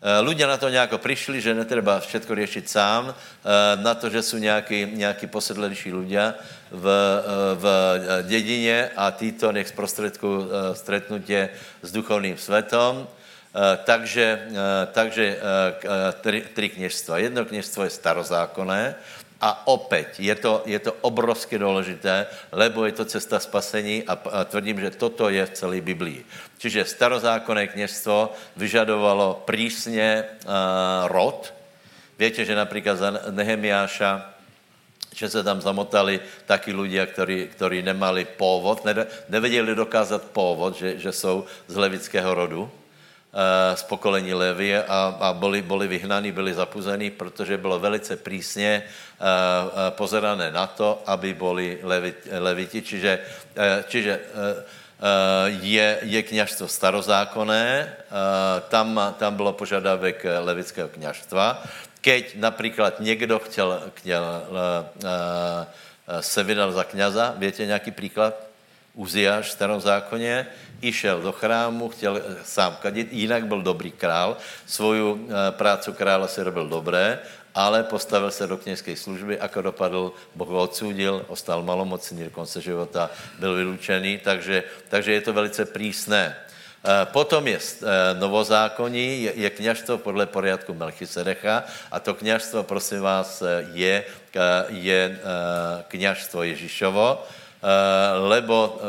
Ľudia 0.00 0.49
na 0.49 0.57
to 0.57 0.69
nějako 0.69 0.99
přišli, 0.99 1.40
že 1.40 1.54
netreba 1.54 2.00
všetko 2.00 2.35
řešit 2.35 2.69
sám, 2.69 3.14
na 3.76 3.95
to, 3.95 4.11
že 4.11 4.23
jsou 4.23 4.37
nějaký, 4.37 4.87
nějaký 4.97 5.26
posedlejší 5.26 5.92
ľudia 5.92 6.35
v, 6.71 6.85
v 7.54 7.64
dědině 8.23 8.90
a 8.97 9.11
títo 9.11 9.52
nech 9.52 9.69
zprostředku 9.69 10.49
stretnutě 10.73 11.49
s 11.83 11.92
duchovným 11.92 12.37
svetom. 12.40 13.09
Takže, 13.85 14.49
takže 14.92 15.37
tri 16.54 16.69
kněžstva. 16.69 17.19
Jedno 17.19 17.45
kněžstvo 17.45 17.85
je 17.85 17.90
starozákonné, 17.90 18.95
a 19.41 19.67
opět 19.67 20.21
je 20.21 20.35
to, 20.35 20.63
je 20.67 20.79
to 20.79 20.93
obrovsky 21.01 21.59
důležité, 21.59 22.27
lebo 22.53 22.85
je 22.85 22.93
to 22.93 23.05
cesta 23.05 23.41
spasení 23.41 24.05
a, 24.05 24.13
a 24.13 24.45
tvrdím, 24.45 24.81
že 24.81 24.91
toto 24.91 25.29
je 25.29 25.47
v 25.47 25.51
celé 25.51 25.81
Biblii. 25.81 26.25
Čiže 26.59 26.85
starozákonné 26.85 27.67
kněžstvo 27.67 28.33
vyžadovalo 28.57 29.43
prísně 29.45 30.25
uh, 30.25 30.53
rod. 31.09 31.55
Víte, 32.19 32.45
že 32.45 32.55
například 32.55 32.97
za 32.97 33.09
Nehemiáša, 33.31 34.31
že 35.15 35.29
se 35.29 35.43
tam 35.43 35.61
zamotali 35.61 36.21
taky 36.47 36.73
ľudia, 36.73 37.03
ktorí, 37.07 37.51
ktorí 37.57 37.83
nemali 37.83 38.25
původ, 38.25 38.85
nevedeli 39.29 39.75
dokázat 39.75 40.31
původ, 40.31 40.77
že, 40.77 40.99
že 40.99 41.13
jsou 41.13 41.45
z 41.67 41.77
levického 41.77 42.35
rodu 42.35 42.71
z 43.75 43.83
pokolení 43.83 44.35
Levy 44.35 44.77
a, 44.77 45.17
a 45.21 45.33
byli, 45.33 45.63
byli 45.63 45.87
vyhnaní, 45.87 46.33
byli 46.33 46.55
zapuzení, 46.55 47.11
protože 47.11 47.59
bylo 47.59 47.79
velice 47.79 48.17
přísně 48.17 48.83
eh, 48.83 49.23
eh, 49.23 49.91
pozerané 49.91 50.51
na 50.51 50.67
to, 50.67 51.03
aby 51.07 51.35
byli 51.35 51.79
leviti. 52.39 52.83
Čiže, 52.83 53.19
čiže 53.89 54.21
je, 55.47 55.99
je 56.03 56.23
kněžstvo 56.23 56.69
starozákonné, 56.69 57.97
tam, 58.69 59.15
tam 59.19 59.35
bylo 59.35 59.53
požadavek 59.53 60.27
levického 60.39 60.89
kněžstva. 60.89 61.63
Keď 62.01 62.37
například 62.37 63.01
někdo 63.01 63.39
chtěl, 63.39 63.83
chtěl 63.95 64.25
se 66.21 66.43
vydal 66.43 66.73
za 66.73 66.85
kněza, 66.85 67.35
větě 67.39 67.67
nějaký 67.67 67.91
příklad? 67.91 68.50
Uziáš 68.95 69.47
v 69.47 69.51
starom 69.51 69.81
zákoně, 69.81 70.47
išel 70.81 71.21
do 71.21 71.33
chrámu, 71.33 71.89
chtěl 71.89 72.23
sám 72.43 72.77
kadit, 72.83 73.13
jinak 73.13 73.47
byl 73.47 73.63
dobrý 73.63 73.91
král, 73.91 74.37
svoju 74.67 75.29
eh, 75.29 75.53
prácu 75.53 75.93
krála 75.93 76.29
si 76.29 76.43
robil 76.43 76.69
dobré, 76.69 77.19
ale 77.55 77.83
postavil 77.83 78.31
se 78.31 78.47
do 78.47 78.57
kněžské 78.57 78.97
služby, 78.97 79.39
ako 79.39 79.63
dopadl, 79.63 80.13
Boh 80.35 80.49
ho 80.49 80.63
odsudil, 80.63 81.25
ostal 81.29 81.63
malomocný 81.63 82.25
do 82.25 82.31
konce 82.31 82.61
života, 82.61 83.11
byl 83.39 83.55
vylučený, 83.55 84.19
takže, 84.19 84.65
takže 84.89 85.13
je 85.13 85.21
to 85.21 85.33
velice 85.33 85.65
přísné. 85.65 86.37
Eh, 86.81 87.07
potom 87.13 87.47
je 87.47 87.59
eh, 87.59 87.87
novozákonní, 88.19 89.23
je, 89.23 89.33
je 89.37 89.51
kněžstvo 89.51 89.99
podle 89.99 90.27
poriadku 90.27 90.75
Melchisedecha 90.75 91.65
a 91.91 92.01
to 92.01 92.15
kněžstvo, 92.15 92.63
prosím 92.63 93.01
vás, 93.01 93.43
je, 93.73 94.05
je 94.69 95.19
kněžstvo 95.89 96.43
Ježíšovo, 96.43 97.23
lebo 98.17 98.57
eh, 98.57 98.81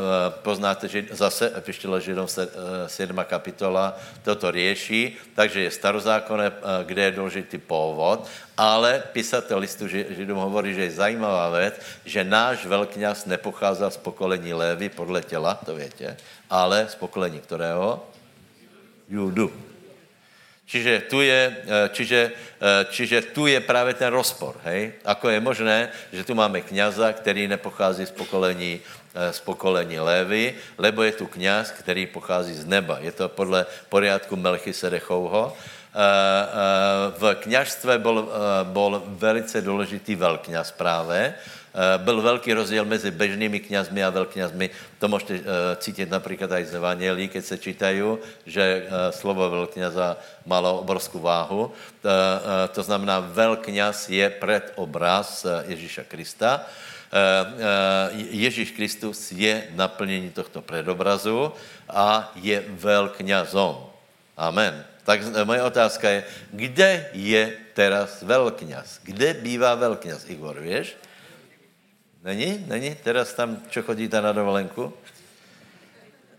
poznáte, 0.48 0.88
že 0.88 1.12
zase 1.12 1.52
epištola 1.52 2.00
Židom 2.00 2.28
7. 2.28 3.20
Eh, 3.20 3.24
kapitola 3.28 4.00
toto 4.24 4.48
rieší, 4.48 5.20
takže 5.36 5.68
je 5.68 5.72
starozákonné, 5.72 6.52
kde 6.88 7.02
je 7.04 7.12
důležitý 7.12 7.58
původ, 7.58 8.24
ale 8.58 9.04
písatel 9.12 9.60
listu 9.60 9.88
Židom 9.88 10.40
hovorí, 10.40 10.74
že 10.74 10.88
je 10.88 10.92
zajímavá 11.04 11.50
věc, 11.50 11.76
že 12.06 12.24
náš 12.24 12.66
velkňaz 12.66 13.26
nepochází 13.26 13.84
z 13.90 13.98
pokolení 13.98 14.54
Lévy 14.54 14.90
podle 14.90 15.22
těla, 15.22 15.60
to 15.66 15.76
větě, 15.76 16.18
ale 16.50 16.88
z 16.90 16.96
pokolení 16.96 17.40
kterého? 17.40 18.08
Judu. 19.10 19.71
Čiže 20.72 21.12
tu 21.12 21.20
je, 21.20 21.42
eh, 21.52 21.90
čiže, 21.92 22.32
eh, 22.32 22.86
čiže 22.96 23.36
tu 23.36 23.44
je 23.44 23.60
právě 23.60 23.94
ten 23.94 24.08
rozpor. 24.08 24.56
Hej? 24.64 24.96
Ako 25.04 25.28
je 25.28 25.40
možné, 25.44 25.92
že 26.16 26.24
tu 26.24 26.32
máme 26.32 26.64
kněza, 26.64 27.12
který 27.12 27.44
nepochází 27.52 28.08
z 28.08 28.16
pokolení, 28.16 28.80
eh, 28.80 29.36
z 29.36 29.40
pokolení 29.44 30.00
Lévy, 30.00 30.56
lebo 30.80 31.04
je 31.04 31.12
tu 31.12 31.28
kněz, 31.28 31.76
který 31.76 32.08
pochází 32.08 32.56
z 32.56 32.64
neba. 32.64 33.04
Je 33.04 33.12
to 33.12 33.28
podle 33.28 33.68
poriadku 33.92 34.40
Melchisedechovho. 34.40 35.52
V 37.20 37.24
kněžstve 37.44 38.00
byl, 38.00 38.32
byl 38.64 39.04
velice 39.06 39.60
důležitý 39.62 40.16
velkňaz 40.16 40.72
právě, 40.72 41.36
byl 41.98 42.22
velký 42.22 42.54
rozdíl 42.54 42.86
mezi 42.86 43.12
bežnými 43.12 43.60
kňazmi 43.60 44.04
a 44.04 44.10
velkňazmi. 44.10 44.70
To 45.00 45.08
můžete 45.08 45.34
eh, 45.36 45.42
cítit 45.80 46.10
například 46.10 46.52
i 46.52 46.66
z 46.66 46.76
Evangelii, 46.76 47.28
keď 47.28 47.46
se 47.46 47.58
čítají, 47.58 48.04
že 48.46 48.62
eh, 48.62 49.12
slovo 49.12 49.50
velkňaza 49.50 50.18
malo 50.46 50.80
obrovskou 50.80 51.20
váhu. 51.20 51.72
To 52.72 52.82
znamená, 52.84 53.20
velkňaz 53.20 54.10
je 54.10 54.26
predobraz 54.30 55.46
Ježíša 55.70 56.04
Krista. 56.10 56.66
Ježíš 58.34 58.72
Kristus 58.74 59.32
je 59.32 59.70
naplnění 59.78 60.34
tohto 60.34 60.66
predobrazu 60.66 61.54
a 61.86 62.34
je 62.42 62.58
velkňazom. 62.68 63.86
Amen. 64.34 64.74
Tak 65.06 65.46
moje 65.46 65.62
otázka 65.62 66.10
je, 66.10 66.22
kde 66.52 66.92
je 67.14 67.44
teraz 67.78 68.26
velkňaz? 68.26 69.06
Kde 69.06 69.34
bývá 69.34 69.78
velkňaz, 69.78 70.26
Igor, 70.26 70.58
víš? 70.58 70.98
Není? 72.24 72.66
Není? 72.68 72.96
Teraz 73.02 73.34
tam, 73.34 73.58
čo 73.70 73.82
chodíte 73.82 74.22
na 74.22 74.30
dovolenku? 74.30 74.94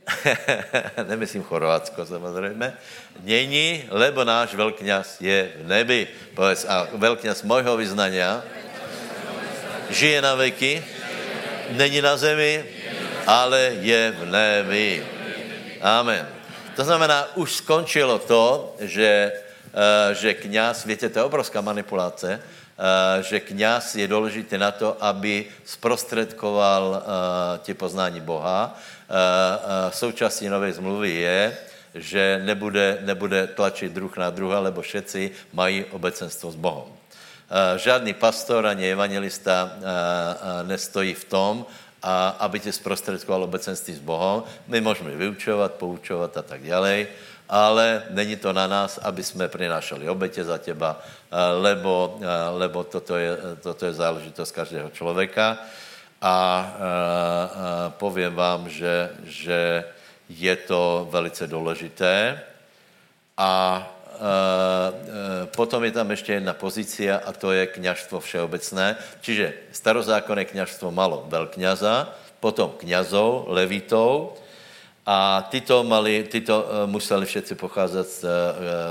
Nemyslím 1.09 1.43
Chorvatsko 1.43 2.07
samozřejmě. 2.07 2.73
Není, 3.23 3.85
lebo 3.91 4.25
náš 4.25 4.55
velkňaz 4.55 5.21
je 5.21 5.53
v 5.59 5.67
nebi. 5.67 6.09
Povedz, 6.35 6.65
a 6.71 6.87
velkňaz 6.95 7.43
mojho 7.43 7.77
vyznania 7.77 8.43
žije 9.91 10.23
na 10.23 10.35
veky, 10.35 10.85
není 11.75 12.01
na 12.01 12.17
zemi, 12.17 12.65
ale 13.27 13.83
je 13.83 14.11
v 14.11 14.23
nebi. 14.31 15.07
Amen. 15.83 16.27
To 16.77 16.85
znamená, 16.85 17.37
už 17.37 17.59
skončilo 17.59 18.19
to, 18.19 18.75
že, 18.81 19.33
uh, 19.75 20.15
že 20.15 20.35
kněz, 20.35 20.85
víte, 20.85 21.09
to 21.09 21.19
je 21.19 21.25
obrovská 21.25 21.61
manipulace, 21.61 22.39
Eh, 22.39 22.62
že 23.21 23.41
kněz 23.41 23.95
je 23.95 24.09
důležitý 24.09 24.59
na 24.59 24.71
to, 24.71 24.97
aby 25.01 25.47
zprostředkoval 25.65 26.83
uh, 26.91 27.65
tě 27.65 27.75
poznání 27.75 28.21
Boha. 28.21 28.75
Uh, 28.75 29.91
součástí 29.91 30.49
nové 30.49 30.73
zmluvy 30.73 31.11
je, 31.11 31.57
že 31.95 32.41
nebude, 32.45 32.99
nebude 33.01 33.47
tlačit 33.47 33.93
druh 33.93 34.17
na 34.17 34.31
druha, 34.31 34.61
lebo 34.61 34.83
všetci 34.83 35.31
mají 35.53 35.85
obecenstvo 35.85 36.51
s 36.51 36.57
Bohem. 36.57 36.93
Žádný 37.77 38.15
pastor 38.15 38.67
ani 38.67 38.93
evangelista 38.93 39.73
nestojí 40.63 41.15
v 41.15 41.25
tom, 41.25 41.67
aby 42.39 42.61
tě 42.61 42.73
zprostředkoval 42.73 43.43
obecenství 43.43 43.95
s 43.95 43.99
Bohem. 43.99 44.43
My 44.67 44.81
můžeme 44.81 45.11
vyučovat, 45.11 45.73
poučovat 45.73 46.37
a 46.37 46.43
tak 46.43 46.65
dále 46.65 47.07
ale 47.53 48.09
není 48.11 48.37
to 48.37 48.53
na 48.53 48.67
nás, 48.67 48.99
aby 49.03 49.21
jsme 49.21 49.49
přinášeli 49.49 50.09
obětě 50.09 50.45
za 50.45 50.59
těba, 50.59 50.97
eh, 50.97 51.37
lebo, 51.61 52.17
eh, 52.17 52.49
lebo 52.57 52.85
toto, 52.85 53.17
je, 53.17 53.37
toto 53.61 53.87
je 53.87 53.93
záležitost 53.93 54.57
každého 54.57 54.89
člověka. 54.91 55.61
A, 56.17 56.33
a, 56.33 56.73
eh, 56.73 56.81
a 56.81 57.93
povím 58.01 58.33
vám, 58.33 58.73
že, 58.73 59.11
že 59.29 59.85
je 60.33 60.57
to 60.57 61.09
velice 61.13 61.47
důležité. 61.47 62.41
A, 63.37 63.45
a, 63.45 63.85
potom 65.53 65.85
je 65.85 65.93
tam 65.93 66.11
ještě 66.11 66.33
jedna 66.33 66.55
pozícia 66.55 67.21
a 67.27 67.33
to 67.33 67.53
je 67.53 67.67
kněžstvo 67.67 68.21
všeobecné. 68.21 68.97
Čiže 69.21 69.53
starozákonné 69.73 70.45
kněžstvo 70.45 70.93
malo 70.93 71.27
velkňaza, 71.29 72.09
potom 72.41 72.71
kňazov, 72.79 73.45
levitov, 73.51 74.39
a 75.07 75.43
tyto, 75.51 75.85
mali, 75.85 76.25
tyto 76.31 76.63
eh, 76.63 76.87
museli 76.87 77.27
všetci 77.27 77.55
pocházet 77.55 78.07
z 78.09 78.25
eh, 78.25 78.31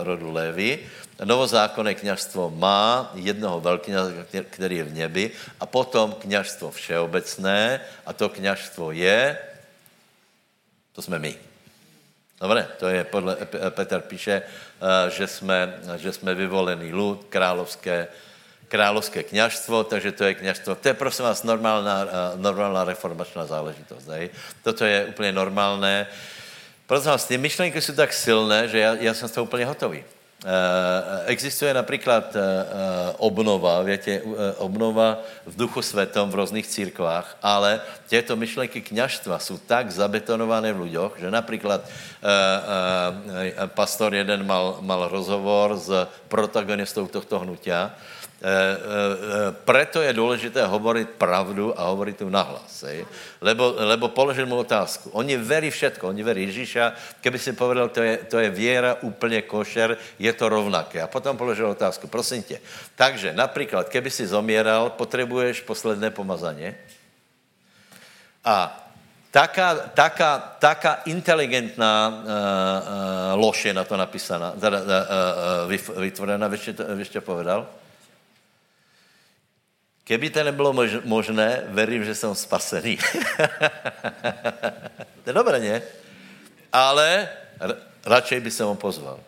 rodu 0.04 0.32
Lévy. 0.32 0.80
Novozákonné 1.24 1.96
kněžstvo 1.96 2.50
má 2.50 3.12
jednoho 3.14 3.62
velkňaza, 3.62 4.12
který 4.50 4.76
je 4.78 4.84
v 4.84 4.94
nebi, 4.94 5.26
a 5.60 5.66
potom 5.66 6.14
kněžstvo 6.14 6.72
všeobecné, 6.72 7.82
a 8.06 8.14
to 8.14 8.30
kněžstvo 8.30 8.92
je, 8.92 9.38
to 10.92 11.02
jsme 11.02 11.20
my. 11.20 11.38
Dobre, 12.42 12.68
to 12.80 12.88
je 12.88 13.04
podle, 13.04 13.38
Petr 13.70 14.02
píše, 14.02 14.42
eh, 14.42 15.10
že 15.10 15.28
jsme, 15.28 15.80
že 15.96 16.12
jsme 16.12 16.36
vyvolený 16.36 16.94
lud, 16.94 17.26
královské, 17.30 18.08
královské 18.72 19.24
kněžstvo, 19.24 19.84
takže 19.84 20.12
to 20.12 20.24
je 20.24 20.34
kněžstvo. 20.34 20.76
To 20.76 20.88
je 20.88 20.94
prosím 20.96 21.28
vás 21.28 21.44
normálna, 21.44 22.08
eh, 22.08 22.40
normálna 22.40 22.88
reformačná 22.88 23.44
záležitost. 23.44 24.08
Hej? 24.08 24.32
Toto 24.64 24.88
je 24.88 25.12
úplně 25.12 25.32
normálné. 25.36 26.08
Prosím 26.88 27.12
vás, 27.12 27.28
ty 27.28 27.36
myšlenky 27.38 27.82
jsou 27.82 27.94
tak 27.94 28.16
silné, 28.16 28.68
že 28.72 28.80
já, 28.80 28.96
já 28.96 29.14
jsem 29.14 29.28
z 29.28 29.32
toho 29.32 29.44
úplně 29.44 29.66
hotový. 29.66 30.04
existuje 31.30 31.70
například 31.70 32.34
obnova, 33.22 33.86
větě, 33.86 34.26
obnova 34.58 35.22
v 35.46 35.54
duchu 35.56 35.86
svetom 35.86 36.34
v 36.34 36.36
různých 36.36 36.68
církvách, 36.68 37.38
ale 37.46 37.82
těto 38.10 38.34
myšlenky 38.34 38.82
kněžstva 38.82 39.38
jsou 39.38 39.62
tak 39.70 39.94
zabetonované 39.94 40.74
v 40.74 40.82
lidech, 40.82 41.14
že 41.22 41.32
například 41.32 41.86
pastor 43.78 44.18
jeden 44.18 44.42
mal, 44.42 44.82
mal 44.82 45.14
rozhovor 45.14 45.78
s 45.78 46.10
protagonistou 46.26 47.06
tohto 47.06 47.46
hnutia, 47.46 47.94
Eh, 47.94 47.98
eh, 47.98 48.04
eh, 48.04 48.21
preto 49.66 50.02
je 50.02 50.14
důležité 50.14 50.66
hovorit 50.66 51.10
pravdu 51.10 51.80
a 51.80 51.94
hovorit 51.94 52.18
tu 52.18 52.30
nahlas. 52.30 52.84
Ej? 52.84 53.06
Lebo, 53.42 53.76
lebo 53.78 54.10
položil 54.10 54.50
mu 54.50 54.58
otázku. 54.58 55.14
Oni 55.14 55.38
verí 55.38 55.70
všetko, 55.70 56.10
oni 56.10 56.24
verí 56.26 56.50
Ježíša, 56.50 56.94
keby 57.22 57.38
si 57.38 57.54
povedal, 57.54 57.94
to 57.94 58.02
je, 58.02 58.18
to 58.18 58.40
je 58.42 58.50
věra 58.50 58.98
úplně 59.02 59.42
košer, 59.42 59.98
je 60.20 60.34
to 60.34 60.50
rovnaké. 60.50 61.02
A 61.02 61.08
potom 61.08 61.38
položil 61.38 61.70
otázku, 61.70 62.08
prosím 62.08 62.44
tě. 62.44 62.58
Takže 62.96 63.34
například, 63.34 63.90
keby 63.90 64.10
si 64.10 64.28
zomíral, 64.28 64.90
potřebuješ 64.90 65.62
posledné 65.62 66.10
pomazaně? 66.10 66.76
A 68.46 68.74
taká, 69.32 69.76
taká, 69.94 70.58
taká 70.60 70.94
inteligentná 71.06 72.10
uh, 72.10 72.26
uh, 72.26 73.38
lož 73.38 73.66
je 73.66 73.74
na 73.74 73.84
to 73.84 73.98
napísaná, 73.98 74.52
teda, 74.58 74.78
uh, 74.82 74.86
uh, 75.94 76.02
vytvorená, 76.02 76.50
co 77.12 77.22
povedal? 77.22 77.81
Keby 80.04 80.30
to 80.30 80.44
nebylo 80.44 80.74
možné, 81.04 81.64
verím, 81.68 82.06
že 82.06 82.16
jsem 82.16 82.36
spasený. 82.36 82.98
to 85.24 85.30
je 85.30 85.34
dobré, 85.34 85.60
ne? 85.60 85.82
Ale 86.74 87.30
radšej 88.06 88.40
by 88.40 88.52
jsem 88.52 88.66
ho 88.66 88.76
pozval. 88.76 89.20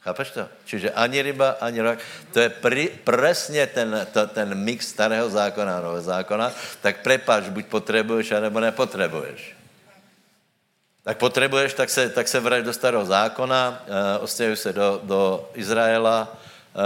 Chápeš 0.00 0.30
to? 0.30 0.48
Čiže 0.64 0.96
ani 0.96 1.22
ryba, 1.22 1.60
ani 1.60 1.84
rak. 1.84 1.98
To 2.32 2.40
je 2.40 2.48
pri, 2.48 2.88
presně 3.04 3.66
ten, 3.66 4.06
to, 4.12 4.26
ten 4.26 4.54
mix 4.54 4.88
starého 4.88 5.30
zákona 5.30 5.76
a 5.76 5.80
nového 5.80 6.02
zákona. 6.02 6.52
Tak 6.80 7.04
prepáč, 7.04 7.52
buď 7.52 7.66
potřebuješ, 7.66 8.32
anebo 8.32 8.60
nepotřebuješ. 8.60 9.56
Tak 11.04 11.18
potřebuješ, 11.18 11.74
tak 11.74 11.90
se, 11.90 12.08
tak 12.08 12.28
se 12.28 12.40
vrať 12.40 12.64
do 12.64 12.72
starého 12.72 13.04
zákona, 13.04 13.84
uh, 13.84 14.24
ostějuj 14.24 14.56
se 14.56 14.72
do, 14.72 15.00
do 15.04 15.50
Izraela, 15.54 16.36
uh, 16.74 16.82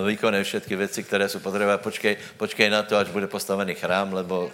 uh, 0.00 0.06
vykonej 0.06 0.44
všetky 0.44 0.76
věci, 0.76 1.02
které 1.02 1.28
jsou 1.28 1.38
potřeba. 1.38 1.78
Počkej, 1.78 2.16
počkej 2.36 2.70
na 2.70 2.82
to, 2.82 2.96
až 2.96 3.08
bude 3.08 3.26
postavený 3.26 3.74
chrám, 3.74 4.12
lebo, 4.12 4.50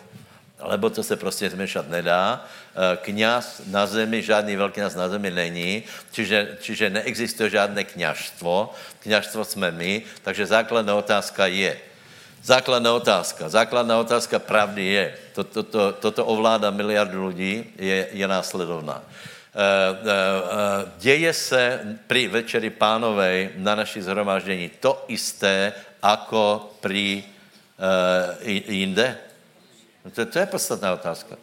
lebo 0.60 0.90
to 0.90 1.02
se 1.02 1.16
prostě 1.16 1.50
změšat 1.50 1.88
nedá. 1.88 2.44
Uh, 2.76 2.82
kněz 3.02 3.62
na 3.66 3.86
zemi, 3.86 4.22
žádný 4.22 4.56
velký 4.56 4.74
kněz 4.74 4.94
na 4.94 5.08
zemi 5.08 5.30
není, 5.30 5.82
čiže, 6.10 6.56
čiže 6.60 6.90
neexistuje 6.90 7.50
žádné 7.50 7.84
kněžstvo. 7.84 8.74
Kněžstvo 8.98 9.44
jsme 9.44 9.70
my, 9.70 10.02
takže 10.22 10.46
základná 10.46 10.94
otázka 10.94 11.46
je, 11.46 11.76
Základná 12.46 12.94
otázka, 12.94 13.48
základná 13.50 13.98
otázka 13.98 14.38
pravdy 14.38 14.84
je, 14.84 15.14
to, 15.34 15.44
to, 15.44 15.62
to, 15.62 15.92
toto 15.92 16.22
ovládá 16.26 16.70
miliardu 16.70 17.26
lidí, 17.26 17.74
je, 17.74 18.06
je 18.12 18.26
následovná. 18.28 19.02
Eh, 19.02 19.02
eh, 19.02 19.26
eh, 19.26 19.35
děje 20.98 21.32
se 21.32 21.80
při 22.06 22.28
večeri 22.28 22.70
pánovej 22.70 23.50
na 23.56 23.74
naší 23.74 24.02
zhromáždění 24.02 24.70
to 24.80 25.04
isté, 25.08 25.72
jako 26.04 26.70
při 26.80 27.24
jinde? 28.44 29.18
No 30.04 30.10
to, 30.10 30.26
to 30.26 30.38
je 30.38 30.46
podstatná 30.46 30.92
otázka. 30.92 31.36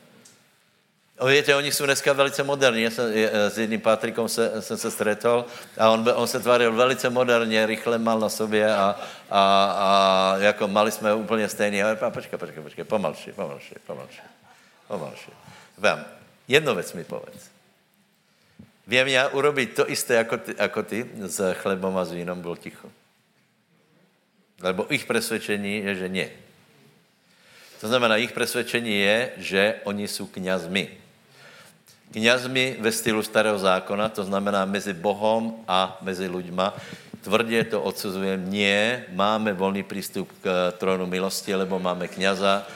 Víte, 1.28 1.56
oni 1.56 1.72
jsou 1.72 1.86
dneska 1.86 2.14
velice 2.14 2.44
moderní. 2.44 2.82
Já 2.82 2.90
jsem, 2.90 3.06
s 3.32 3.58
jedním 3.58 3.82
Patrikom 3.82 4.30
se, 4.30 4.62
jsem 4.62 4.78
se 4.78 4.92
stretol 4.92 5.46
a 5.78 5.90
on, 5.90 6.12
on 6.16 6.28
se 6.28 6.40
tvářil 6.40 6.74
velice 6.74 7.10
moderně, 7.10 7.66
rychle 7.66 7.98
mal 7.98 8.20
na 8.20 8.30
sobě 8.30 8.76
a, 8.76 8.96
a, 9.30 9.66
a 9.78 10.36
jako 10.38 10.68
mali 10.68 10.92
jsme 10.92 11.14
úplně 11.14 11.50
stejný. 11.50 11.84
A 11.84 12.10
počkej, 12.10 12.40
počkej, 12.40 12.64
počkej, 12.64 12.84
pomalši, 12.84 13.32
pomalši, 13.32 13.76
pomalši, 13.88 14.22
pomalši. 14.88 15.32
Vem, 15.78 16.06
jednu 16.48 16.76
věc 16.76 16.94
mi 16.94 17.04
povedz. 17.04 17.53
Vím 18.88 19.08
já 19.08 19.28
urobit 19.28 19.76
to 19.76 19.90
isté 19.90 20.14
jako 20.14 20.38
ty, 20.38 20.56
jako 20.58 20.84
ty 20.84 21.10
s 21.16 21.54
chlebom 21.54 21.98
a 21.98 22.06
s 22.06 22.12
vínom, 22.12 22.42
byl 22.42 22.56
ticho. 22.56 22.90
Lebo 24.62 24.86
jejich 24.90 25.06
přesvědčení 25.06 25.78
je, 25.78 25.96
že 25.96 26.10
ne. 26.10 26.28
To 27.82 27.88
znamená, 27.88 28.16
jejich 28.16 28.32
přesvědčení 28.32 29.00
je, 29.00 29.32
že 29.38 29.76
oni 29.84 30.08
jsou 30.08 30.26
kňazmi. 30.28 30.90
Kňazmi 32.12 32.78
ve 32.80 32.92
stylu 32.92 33.24
starého 33.24 33.60
zákona, 33.60 34.10
to 34.10 34.24
znamená 34.24 34.66
mezi 34.66 34.94
Bohom 34.94 35.64
a 35.68 35.98
mezi 36.02 36.28
lidma. 36.28 36.78
Tvrdě 37.22 37.64
to 37.64 37.82
odsuzujeme. 37.82 38.44
Nie, 38.52 39.06
máme 39.12 39.54
volný 39.54 39.84
přístup 39.84 40.32
k 40.42 40.74
trónu 40.78 41.06
milosti, 41.08 41.56
lebo 41.56 41.80
máme 41.80 42.08
kňaza, 42.08 42.68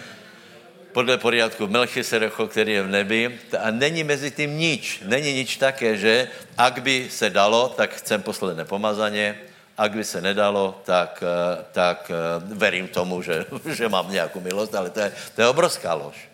podle 0.91 1.17
poriadku 1.17 1.67
Melchisedecho, 1.67 2.47
který 2.47 2.71
je 2.71 2.84
v 2.84 2.88
nebi. 2.88 3.39
A 3.60 3.71
není 3.71 4.04
mezi 4.04 4.32
tím 4.32 4.58
nič. 4.58 5.02
Není 5.06 5.34
nič 5.34 5.58
také, 5.58 5.97
že 5.97 6.28
ak 6.58 6.82
by 6.82 7.08
se 7.10 7.30
dalo, 7.30 7.69
tak 7.69 7.93
chcem 7.93 8.21
posledné 8.21 8.65
pomazaně, 8.65 9.38
ak 9.78 9.91
by 9.93 10.04
se 10.04 10.21
nedalo, 10.21 10.82
tak, 10.84 11.23
eh, 11.23 11.65
tak 11.71 12.12
eh, 12.12 12.15
verím 12.56 12.88
tomu, 12.88 13.21
že, 13.21 13.45
že 13.78 13.89
mám 13.89 14.12
nějakou 14.12 14.39
milost, 14.41 14.76
ale 14.76 14.89
to 14.89 15.00
je, 15.00 15.13
to 15.36 15.41
je 15.41 15.47
obrovská 15.47 15.93
lož. 15.93 16.30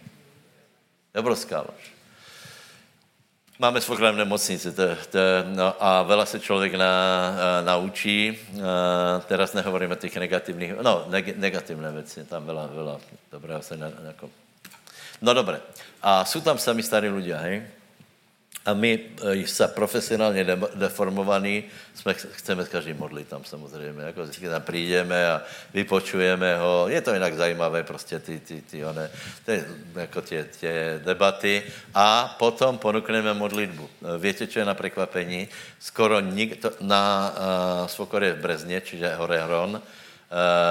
To 1.12 1.18
je 1.18 1.20
obrovská 1.20 1.58
lož. 1.60 1.94
Máme 3.60 3.80
v 3.80 4.16
nemocnici 4.16 4.72
to, 4.72 4.84
to, 5.10 5.20
no, 5.46 5.76
a 5.80 6.04
vela 6.04 6.26
se 6.26 6.40
člověk 6.40 6.74
na, 6.74 6.90
uh, 7.32 7.66
naučí. 7.66 8.40
Uh, 8.54 8.62
teraz 9.26 9.54
nehovoríme 9.54 9.96
těch 9.96 10.18
negativních, 10.18 10.74
no, 10.82 11.06
neg, 11.08 11.38
negativné 11.38 11.92
věci, 11.92 12.26
tam 12.26 12.46
byla, 12.46 12.68
byla 12.68 13.00
dobré 13.32 13.62
se 13.62 13.78
na, 13.78 13.92
jako 14.06 14.30
No 15.22 15.34
dobré. 15.34 15.62
A 16.02 16.26
jsou 16.26 16.42
tam 16.42 16.58
sami 16.58 16.84
starí 16.84 17.08
ľudia, 17.08 17.40
hej? 17.48 17.64
A 18.66 18.74
my 18.74 19.00
e, 19.44 19.48
se 19.48 19.68
profesionálně 19.68 20.46
deformovaní 20.76 21.64
jsme, 21.96 22.14
chceme 22.14 22.66
s 22.66 22.70
každým 22.70 22.98
modlit 22.98 23.28
tam 23.28 23.44
samozřejmě. 23.44 24.04
Jako 24.04 24.24
vždycky 24.24 24.50
tam 24.50 24.62
přijdeme 24.62 25.32
a 25.32 25.42
vypočujeme 25.74 26.58
ho. 26.58 26.88
Je 26.88 27.02
to 27.02 27.14
jinak 27.14 27.34
zajímavé, 27.36 27.84
prostě 27.84 28.20
ty, 28.20 28.40
ty, 28.40 28.62
ty, 28.62 28.86
one, 28.86 29.10
ty, 29.46 29.64
jako 29.96 30.22
tě, 30.22 30.48
tě 30.60 31.02
debaty. 31.04 31.64
A 31.96 32.36
potom 32.40 32.78
ponukneme 32.78 33.34
modlitbu. 33.34 33.90
E, 34.16 34.18
víte, 34.18 34.48
co 34.48 34.60
je 34.60 34.66
na 34.66 34.74
překvapení? 34.74 35.48
Skoro 35.80 36.20
nikdo, 36.20 36.72
na 36.82 37.34
uh, 37.36 37.88
Svokoře 37.88 38.34
v 38.34 38.42
Brezně, 38.42 38.82
čiže 38.82 39.16
Hore 39.16 39.44
Hron, 39.44 39.70
uh, 39.76 39.82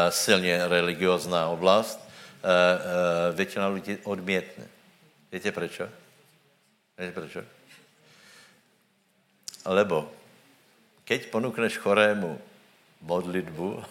silně 0.09 0.69
religiozná 0.69 1.49
oblast, 1.49 2.12
většina 3.33 3.69
lidí 3.69 3.99
odmětne. 4.05 4.65
Víte 5.33 5.53
proč? 5.53 5.81
Víte 6.99 7.13
proč? 7.13 7.37
Lebo 9.65 10.13
keď 11.05 11.31
ponukneš 11.31 11.79
chorému 11.79 12.41
modlitbu, 13.01 13.83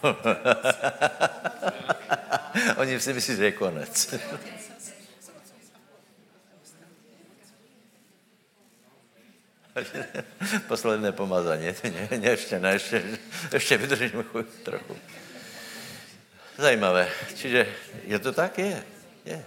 oni 2.80 3.00
si 3.00 3.12
myslí, 3.12 3.36
že 3.36 3.44
je 3.44 3.52
konec. 3.52 4.14
Posledné 10.68 11.12
pomazání. 11.12 11.64
Ještě 12.22 12.58
ne, 12.58 12.72
ještě, 12.72 13.02
ještě 13.52 13.76
vydržím 13.76 14.24
trochu. 14.62 14.96
Zajímavé. 16.58 17.08
Čiže 17.34 17.66
je 18.04 18.18
to 18.18 18.32
tak? 18.32 18.58
Je. 18.58 18.82
Je. 19.24 19.44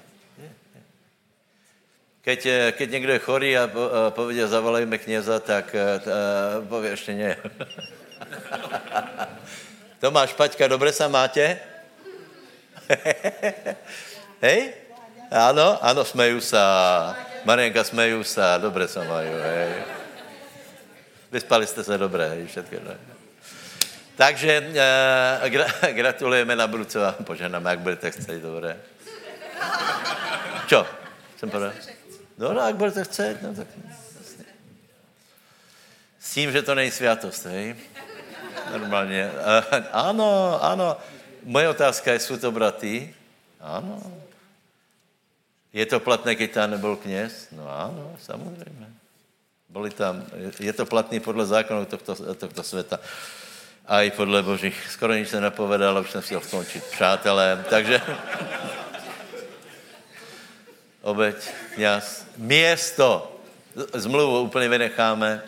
Keď, 2.25 2.45
eh, 2.45 2.71
keď 2.71 2.91
někdo 2.91 3.13
je 3.13 3.19
chorý 3.19 3.57
a 3.57 3.69
povědě 4.09 4.47
zavolejme 4.47 4.97
kněza, 4.97 5.39
tak 5.39 5.75
eh, 5.75 6.01
eh, 6.01 6.65
pově 6.67 6.91
ještě 6.91 7.13
ne. 7.13 7.37
Tomáš, 9.99 10.33
Paťka, 10.33 10.67
dobře 10.67 10.91
se 10.91 11.07
máte? 11.07 11.59
hej? 14.41 14.73
Ano, 15.31 15.77
ano, 15.81 16.05
smeju 16.05 16.41
se. 16.41 16.57
Marienka, 17.45 17.83
smeju 17.83 18.23
se, 18.23 18.41
dobře 18.57 18.87
se 18.87 19.03
mají. 19.07 19.29
Vyspali 21.31 21.67
jste 21.67 21.83
se 21.83 21.97
všetko, 22.45 22.75
ne? 22.75 23.14
Takže 24.15 24.71
uh, 24.71 25.49
gra, 25.49 25.67
gratulujeme 25.91 26.55
na 26.55 26.67
budoucí 26.67 26.97
a 26.97 27.11
poženáme, 27.11 27.69
jak 27.69 27.79
budete 27.79 28.11
chcet, 28.11 28.41
dobré. 28.41 28.79
Čo? 30.67 30.87
Jsem 31.37 31.49
povedal? 31.49 31.73
No, 32.37 32.53
no, 32.53 32.61
jak 32.67 32.75
budete 32.75 33.03
chcet, 33.03 33.41
no 33.41 33.55
tak. 33.55 33.67
S 36.19 36.33
tím, 36.33 36.51
že 36.51 36.61
to 36.61 36.75
není 36.75 36.91
svátost, 36.91 37.45
hej? 37.45 37.75
Normálně. 38.71 39.31
Uh, 39.31 39.83
ano, 39.91 40.59
ano. 40.63 40.97
Moje 41.43 41.69
otázka 41.69 42.13
je, 42.13 42.19
jsou 42.19 42.37
to 42.37 42.51
bratý? 42.51 43.13
Ano. 43.61 44.01
Je 45.73 45.85
to 45.85 45.99
platné, 45.99 46.35
když 46.35 46.49
tam 46.49 46.71
nebyl 46.71 46.95
kněz? 46.95 47.47
No 47.51 47.69
ano, 47.79 48.15
samozřejmě. 48.19 48.87
Boli 49.69 49.91
tam, 49.91 50.25
je 50.59 50.73
to 50.73 50.85
platný 50.85 51.19
podle 51.19 51.45
zákonů 51.45 51.85
tohto, 51.85 52.35
tohto 52.35 52.63
světa. 52.63 52.99
A 53.87 54.01
i 54.01 54.11
podle 54.11 54.43
božích. 54.43 54.87
Skoro 54.91 55.13
nic 55.13 55.29
se 55.29 55.41
nepovedalo, 55.41 56.01
už 56.01 56.11
jsem 56.11 56.21
chtěl 56.21 56.41
skončit. 56.41 56.83
Přátelé, 56.83 57.65
takže... 57.69 58.01
Obeď, 61.01 61.35
kněz. 61.73 62.27
Město. 62.37 63.31
Zmluvu 63.93 64.39
úplně 64.39 64.69
vynecháme. 64.69 65.43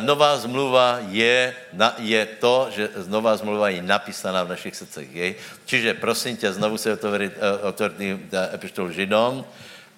Nová 0.00 0.36
zmluva 0.36 0.98
je, 1.08 1.54
je 1.98 2.26
to, 2.26 2.68
že 2.70 2.88
nová 3.06 3.36
zmluva 3.36 3.68
je 3.68 3.82
napísaná 3.82 4.44
v 4.44 4.48
našich 4.48 4.76
srdcech. 4.76 5.14
Je? 5.14 5.34
Čiže 5.64 5.94
prosím 5.94 6.36
tě, 6.36 6.52
znovu 6.52 6.78
se 6.78 6.92
otvorit, 6.92 7.32
eh, 7.36 8.18
eh, 8.32 8.54
epištolu 8.54 8.90
Židom 8.90 9.44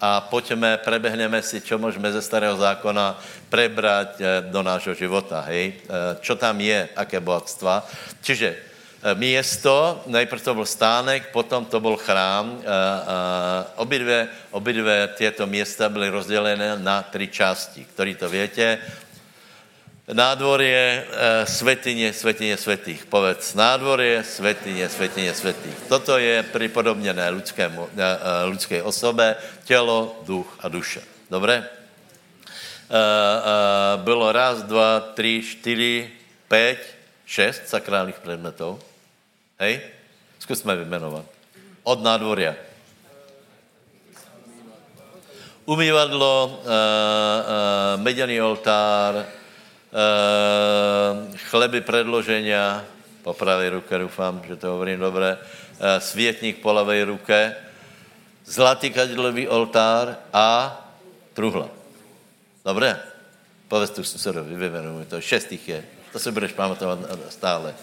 a 0.01 0.21
pojďme, 0.21 0.81
prebehneme 0.81 1.43
si, 1.43 1.61
čo 1.61 1.79
můžeme 1.79 2.13
ze 2.13 2.23
starého 2.23 2.57
zákona 2.57 3.21
prebrať 3.53 4.11
eh, 4.21 4.27
do 4.49 4.63
nášho 4.63 4.95
života, 4.95 5.45
hej? 5.53 5.77
Čo 6.25 6.37
tam 6.41 6.61
je, 6.61 6.89
aké 6.97 7.21
bohatstva. 7.21 7.85
Čiže 8.25 8.71
město, 9.15 10.03
nejprve 10.07 10.43
to 10.43 10.55
byl 10.55 10.67
stánek, 10.67 11.33
potom 11.33 11.65
to 11.65 11.81
byl 11.81 11.97
chrám. 11.97 12.61
Obidve, 13.77 14.29
obidve 14.51 15.09
tyto 15.09 15.47
města 15.47 15.89
byly 15.89 16.09
rozdělené 16.09 16.77
na 16.77 17.03
tři 17.03 17.29
části, 17.29 17.85
který 17.85 18.15
to 18.15 18.29
větě. 18.29 18.79
Nádvorie, 20.13 21.07
svetině, 21.45 22.13
svetině 22.13 22.57
svetých. 22.57 23.07
Povedz, 23.07 23.55
nádvorie, 23.55 24.25
svetině, 24.25 24.89
svetině 24.89 25.35
svetých. 25.35 25.75
Toto 25.89 26.19
je 26.19 26.43
připodobněné 26.43 27.31
lidskému, 27.31 27.89
lidské 28.45 28.83
osobe, 28.83 29.37
tělo, 29.65 30.21
duch 30.27 30.59
a 30.61 30.69
duše. 30.69 31.03
Dobré? 31.31 31.69
Bylo 33.97 34.33
raz, 34.33 34.63
dva, 34.63 35.01
tři, 35.01 35.43
čtyři, 35.43 36.11
pět, 36.49 36.95
šest 37.27 37.69
sakrálních 37.69 38.19
předmětů. 38.19 38.81
Hej? 39.59 39.81
Zkusme 40.39 40.77
vymenovat. 40.77 41.25
Od 41.83 42.03
nádvoria. 42.03 42.55
Umývadlo, 45.65 46.47
uh, 46.47 46.67
uh, 46.67 48.03
meděný 48.03 48.43
oltár, 48.43 49.27
chleby 51.51 51.81
predloženia, 51.81 52.85
po 53.23 53.35
pravé 53.35 53.71
ruce 53.71 53.99
doufám, 53.99 54.43
že 54.49 54.57
to 54.57 54.71
hovorím 54.71 55.01
dobré, 55.01 55.37
uh, 55.37 55.99
světník 55.99 56.63
po 56.63 56.73
levé 56.73 57.05
ruce, 57.05 57.57
zlatý 58.47 58.91
kadidlový 58.91 59.49
oltár 59.49 60.17
a 60.33 60.79
truhla. 61.35 61.69
Dobré? 62.65 62.97
Povedz 63.69 63.91
tu 63.91 64.05
susedovi, 64.05 64.57
vyvenuj 64.57 65.07
to. 65.07 65.21
Šestých 65.21 65.69
je. 65.69 65.81
To 66.13 66.19
se 66.19 66.33
budeš 66.33 66.53
pamatovat 66.53 66.99
stále. 67.29 67.75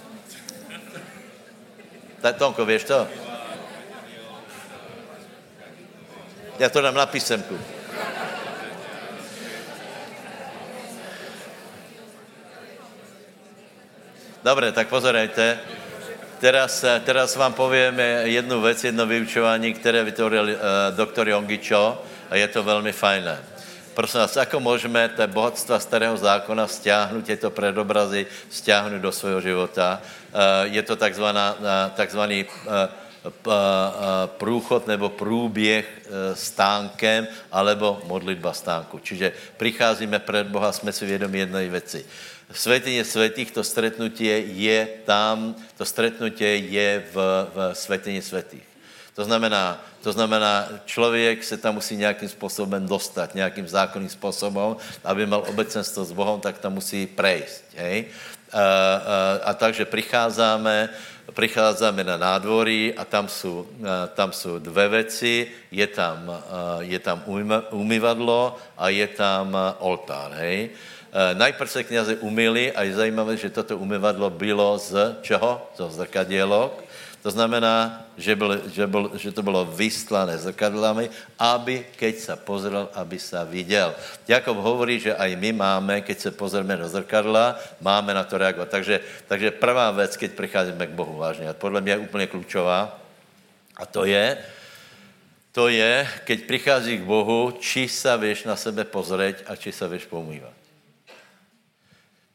Tak 2.21 2.37
Tonko, 2.37 2.65
víš 2.65 2.83
to? 2.83 3.07
Já 6.59 6.69
to 6.69 6.81
dám 6.81 6.95
na 6.95 7.05
písemku. 7.05 7.76
Dobre, 14.47 14.71
tak 14.71 14.87
pozorajte. 14.87 15.59
Teraz, 16.39 16.79
teraz 17.03 17.35
vám 17.35 17.51
povím 17.51 17.99
jednu 18.31 18.61
věc, 18.61 18.83
jedno 18.83 19.03
vyučování, 19.03 19.73
které 19.73 20.03
vytvořil 20.03 20.43
uh, 20.43 20.55
doktor 20.95 21.29
Jongičo 21.29 21.99
a 22.29 22.35
je 22.35 22.47
to 22.47 22.63
velmi 22.63 22.95
fajné. 22.95 23.43
Prosím 23.91 24.19
vás, 24.23 24.37
ako 24.37 24.59
můžeme 24.59 25.09
té 25.09 25.27
bohatstva 25.27 25.79
starého 25.83 26.15
zákona 26.17 26.63
stiahnuť 26.63 27.25
tyto 27.27 27.51
predobrazy, 27.51 28.23
stiahnuť 28.47 29.01
do 29.03 29.11
svého 29.11 29.41
života? 29.43 29.99
Eh, 29.99 30.79
je 30.79 30.83
to 30.85 30.95
takzvaná, 30.95 31.57
eh, 31.59 31.91
takzvaný 31.97 32.45
eh, 32.47 32.87
průchod 34.39 34.87
nebo 34.87 35.09
průběh 35.09 35.83
stánkem 36.33 37.27
alebo 37.51 37.99
modlitba 38.07 38.53
stánku. 38.53 38.99
Čiže 39.03 39.33
přicházíme 39.57 40.19
před 40.19 40.47
Boha, 40.47 40.71
jsme 40.71 40.95
si 40.95 41.05
vědomi 41.05 41.39
jedné 41.39 41.67
věci. 41.67 42.05
V 42.51 42.59
svetině 42.59 43.05
svetých 43.05 43.51
to 43.51 43.63
stretnutie 43.63 44.39
je 44.39 44.87
tam, 45.05 45.55
to 45.77 45.85
stretnutie 45.85 46.57
je 46.57 47.03
v, 47.13 47.15
v 47.53 47.75
svetině 47.75 48.21
svetých. 48.21 48.63
To 49.15 49.25
znamená, 49.25 49.83
to 50.01 50.11
znamená, 50.13 50.69
člověk 50.85 51.43
se 51.43 51.57
tam 51.57 51.75
musí 51.75 51.97
nějakým 51.97 52.29
způsobem 52.29 52.87
dostat, 52.87 53.35
nějakým 53.35 53.67
zákonným 53.67 54.09
způsobem, 54.09 54.75
aby 55.03 55.25
měl 55.25 55.43
obecenstvo 55.47 56.05
s 56.05 56.11
Bohem, 56.11 56.39
tak 56.39 56.57
tam 56.57 56.73
musí 56.73 57.07
prejsť. 57.07 57.63
Hej? 57.75 58.05
A, 58.53 58.59
a, 58.61 59.03
a 59.43 59.53
takže 59.53 59.85
přicházíme, 59.85 60.89
přicházíme 61.33 62.03
na 62.03 62.17
nádvorí 62.17 62.93
a 62.93 63.05
tam 63.05 63.27
jsou, 63.27 63.67
tam 64.13 64.31
jsou 64.31 64.59
dvě 64.59 64.87
věci. 64.87 65.47
Je 65.71 65.87
tam, 65.87 66.43
je 66.79 66.99
tam 66.99 67.23
umyvadlo 67.71 68.57
a 68.77 68.89
je 68.89 69.07
tam 69.07 69.57
oltár. 69.79 70.31
Hej? 70.31 70.69
Najprv 71.33 71.71
se 71.71 71.83
kněze 71.83 72.15
umyli 72.15 72.71
a 72.71 72.83
je 72.83 72.93
zajímavé, 72.93 73.37
že 73.37 73.49
toto 73.49 73.77
umyvadlo 73.77 74.29
bylo 74.29 74.77
z 74.77 75.17
čeho? 75.21 75.71
Z 75.75 75.95
zrkadielok 75.95 76.87
to 77.27 77.35
znamená, 77.35 78.07
že, 78.17 78.39
byl, 78.39 78.71
že, 78.71 78.87
byl, 78.87 79.11
že 79.19 79.35
to 79.35 79.43
bylo 79.43 79.65
vystlané 79.65 80.37
zrkadlami, 80.39 81.11
aby, 81.35 81.83
keď 81.99 82.13
se 82.15 82.33
pozrel, 82.39 82.87
aby 82.95 83.19
se 83.19 83.35
viděl. 83.51 83.91
Jakob 84.27 84.57
hovorí, 84.57 84.95
že 84.95 85.11
aj 85.11 85.35
my 85.35 85.51
máme, 85.51 86.07
keď 86.07 86.17
se 86.19 86.31
pozrieme 86.31 86.79
do 86.79 86.87
zrkadla, 86.87 87.59
máme 87.83 88.15
na 88.15 88.23
to 88.23 88.39
reagovat. 88.39 88.71
Takže, 88.71 89.27
takže 89.27 89.51
prvá 89.51 89.91
věc, 89.91 90.17
keď 90.17 90.31
přicházíme 90.39 90.87
k 90.87 90.95
Bohu, 90.95 91.19
vážně, 91.19 91.49
a 91.49 91.53
podle 91.53 91.81
mě 91.81 91.91
je 91.91 92.07
úplně 92.07 92.27
klíčová, 92.27 92.95
a 93.75 93.85
to 93.85 94.05
je, 94.05 94.37
to 95.51 95.67
je, 95.67 96.07
keď 96.23 96.39
přichází 96.47 96.97
k 96.97 97.09
Bohu, 97.11 97.59
či 97.59 97.91
se 97.91 98.17
víš 98.17 98.47
na 98.47 98.55
sebe 98.55 98.87
pozrieť 98.87 99.43
a 99.51 99.55
či 99.59 99.75
se 99.75 99.83
víš 99.87 100.05
pomývat. 100.07 100.56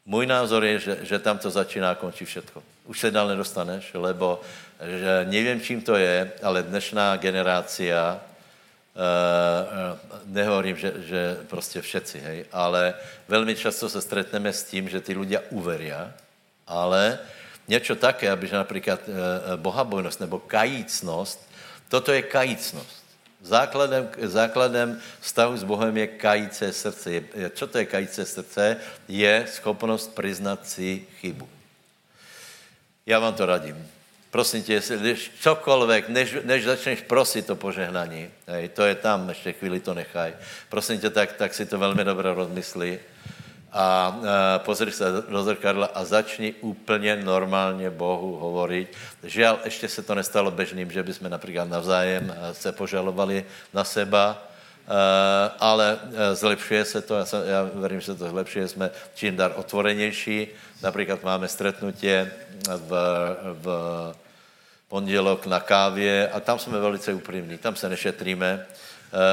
Můj 0.05 0.25
názor 0.27 0.65
je, 0.65 0.79
že, 0.79 0.97
že 1.01 1.19
tam 1.19 1.37
to 1.37 1.49
začíná 1.49 1.91
a 1.91 1.95
končí 1.95 2.25
všetko. 2.25 2.63
Už 2.85 2.99
se 2.99 3.11
dál 3.11 3.27
nedostaneš, 3.27 3.93
lebo 3.93 4.41
že 4.99 5.25
nevím, 5.29 5.61
čím 5.61 5.81
to 5.81 5.95
je, 5.95 6.31
ale 6.43 6.63
dnešná 6.63 7.17
generácia, 7.17 8.19
Uh, 8.93 9.97
nehovorím, 10.25 10.77
že, 10.77 10.93
že 10.97 11.37
prostě 11.49 11.81
všetci, 11.81 12.19
hej, 12.19 12.45
ale 12.51 12.93
velmi 13.27 13.55
často 13.55 13.89
se 13.89 14.01
stretneme 14.01 14.53
s 14.53 14.63
tím, 14.63 14.85
že 14.89 15.01
ty 15.01 15.17
ľudia 15.17 15.41
uveria, 15.49 16.13
ale 16.67 17.19
něco 17.67 17.95
také, 17.95 18.29
aby 18.29 18.49
například 18.53 18.99
uh, 19.09 19.15
bohabojnost 19.57 20.19
nebo 20.19 20.39
kajícnost, 20.39 21.41
toto 21.89 22.13
je 22.13 22.21
kajícnost. 22.21 23.02
Základem, 23.43 24.09
základem 24.21 24.99
vztahu 25.19 25.57
s 25.57 25.63
Bohem 25.63 25.97
je 25.97 26.07
kajíce 26.07 26.73
srdce. 26.73 27.23
Čo 27.53 27.67
to 27.67 27.77
je 27.77 27.85
kajíce 27.85 28.25
srdce? 28.25 28.77
Je 29.07 29.45
schopnost 29.47 30.15
přiznat 30.15 30.67
si 30.67 31.07
chybu. 31.19 31.49
Já 33.05 33.19
vám 33.19 33.33
to 33.33 33.45
radím. 33.45 33.87
Prosím 34.31 34.63
tě, 34.63 34.73
jestli 34.73 34.97
když 34.97 35.31
cokoliv, 35.39 36.07
než, 36.07 36.35
než 36.43 36.63
začneš 36.63 37.01
prosit 37.01 37.45
to 37.45 37.55
požehnání, 37.55 38.29
hej, 38.47 38.69
to 38.69 38.83
je 38.83 38.95
tam, 38.95 39.29
ještě 39.29 39.53
chvíli 39.53 39.79
to 39.79 39.93
nechaj. 39.93 40.33
Prosím 40.69 40.99
tě, 40.99 41.09
tak, 41.09 41.33
tak 41.33 41.53
si 41.53 41.65
to 41.65 41.79
velmi 41.79 42.03
dobře 42.03 42.33
rozmysli 42.33 42.99
a, 43.73 44.17
a 44.55 44.59
pozri 44.59 44.91
se 44.91 45.05
do 45.29 45.43
zrkadla 45.43 45.89
a 45.93 46.05
začni 46.05 46.53
úplně 46.61 47.15
normálně 47.15 47.89
Bohu 47.89 48.37
hovorit. 48.37 48.93
Žiaľ, 49.23 49.57
ještě 49.65 49.87
se 49.87 50.01
to 50.01 50.15
nestalo 50.15 50.51
bežným, 50.51 50.91
že 50.91 51.03
bychom 51.03 51.29
například 51.29 51.69
navzájem 51.69 52.35
se 52.51 52.71
požalovali 52.71 53.45
na 53.73 53.83
seba, 53.83 54.37
ale 55.59 55.99
zlepšuje 56.33 56.85
se 56.85 57.01
to, 57.01 57.15
já, 57.17 57.25
jsem, 57.25 57.41
já 57.47 57.69
verím, 57.73 57.99
že 57.99 58.05
se 58.05 58.15
to 58.15 58.29
zlepšuje, 58.29 58.67
jsme 58.67 58.89
čím 59.15 59.35
dar 59.35 59.51
otvorenější, 59.55 60.47
například 60.83 61.23
máme 61.23 61.47
stretnutie 61.47 62.31
v, 62.67 62.91
v 63.43 63.67
pondělok 64.87 65.45
na 65.45 65.59
kávě 65.59 66.29
a 66.29 66.39
tam 66.39 66.59
jsme 66.59 66.79
velice 66.79 67.13
upřímní, 67.13 67.57
tam 67.57 67.75
se 67.75 67.89
nešetríme, 67.89 68.65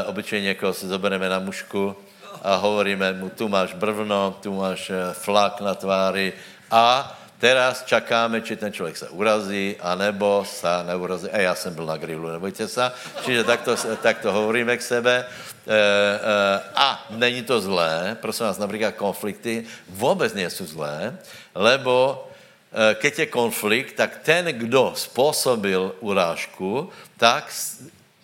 obyčejně 0.06 0.46
někoho 0.46 0.72
si 0.74 0.86
zobereme 0.86 1.28
na 1.28 1.38
mušku, 1.38 1.96
a 2.42 2.54
hovoríme 2.56 3.12
mu, 3.12 3.28
tu 3.28 3.48
máš 3.48 3.74
brvno, 3.74 4.38
tu 4.42 4.54
máš 4.54 4.90
eh, 4.90 5.14
flak 5.14 5.60
na 5.60 5.74
tváři 5.74 6.32
a 6.70 7.16
teraz 7.40 7.82
čakáme, 7.84 8.40
či 8.40 8.56
ten 8.56 8.72
člověk 8.72 8.96
se 8.96 9.08
urazí, 9.08 9.76
anebo 9.80 10.44
se 10.46 10.84
neurazí. 10.86 11.28
A 11.30 11.38
já 11.38 11.54
jsem 11.54 11.74
byl 11.74 11.86
na 11.86 11.96
grilu, 11.96 12.30
nebojte 12.30 12.68
se. 12.68 12.92
Čiže 13.24 13.44
takto, 13.44 13.76
takto 14.02 14.32
hovoríme 14.32 14.76
k 14.76 14.82
sebe. 14.82 15.24
E, 15.24 15.72
e, 15.72 16.60
a 16.74 17.06
není 17.10 17.42
to 17.42 17.60
zlé, 17.60 18.16
prosím 18.20 18.46
vás, 18.46 18.58
například 18.58 18.94
konflikty 18.94 19.64
vůbec 19.88 20.34
nejsou 20.34 20.66
zlé, 20.66 21.18
lebo 21.54 22.28
e, 22.72 22.94
keď 22.94 23.18
je 23.18 23.26
konflikt, 23.26 23.92
tak 23.96 24.20
ten, 24.22 24.44
kdo 24.46 24.92
způsobil 24.96 25.94
urážku, 26.00 26.90
tak, 27.16 27.52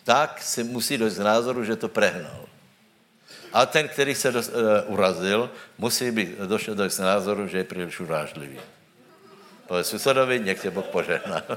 tak 0.05 0.43
si 0.43 0.65
musí 0.65 0.99
dojít 0.99 1.13
z 1.13 1.25
názoru, 1.25 1.65
že 1.65 1.77
to 1.77 1.89
prehnal. 1.89 2.46
A 3.57 3.67
ten, 3.67 3.89
který 3.89 4.15
se 4.15 4.33
dos, 4.33 4.49
uh, 4.49 4.55
urazil, 4.87 5.51
musí 5.79 6.11
být 6.11 6.39
došel 6.39 6.75
do 6.75 6.85
názoru, 7.01 7.49
že 7.49 7.59
je 7.59 7.65
příliš 7.65 8.01
urážlivý. 8.01 8.61
Povedz 9.67 9.89
susedovi, 9.89 10.39
nech 10.39 10.61
tě 10.61 10.71
Boh 10.71 10.85
požehná. 10.85 11.43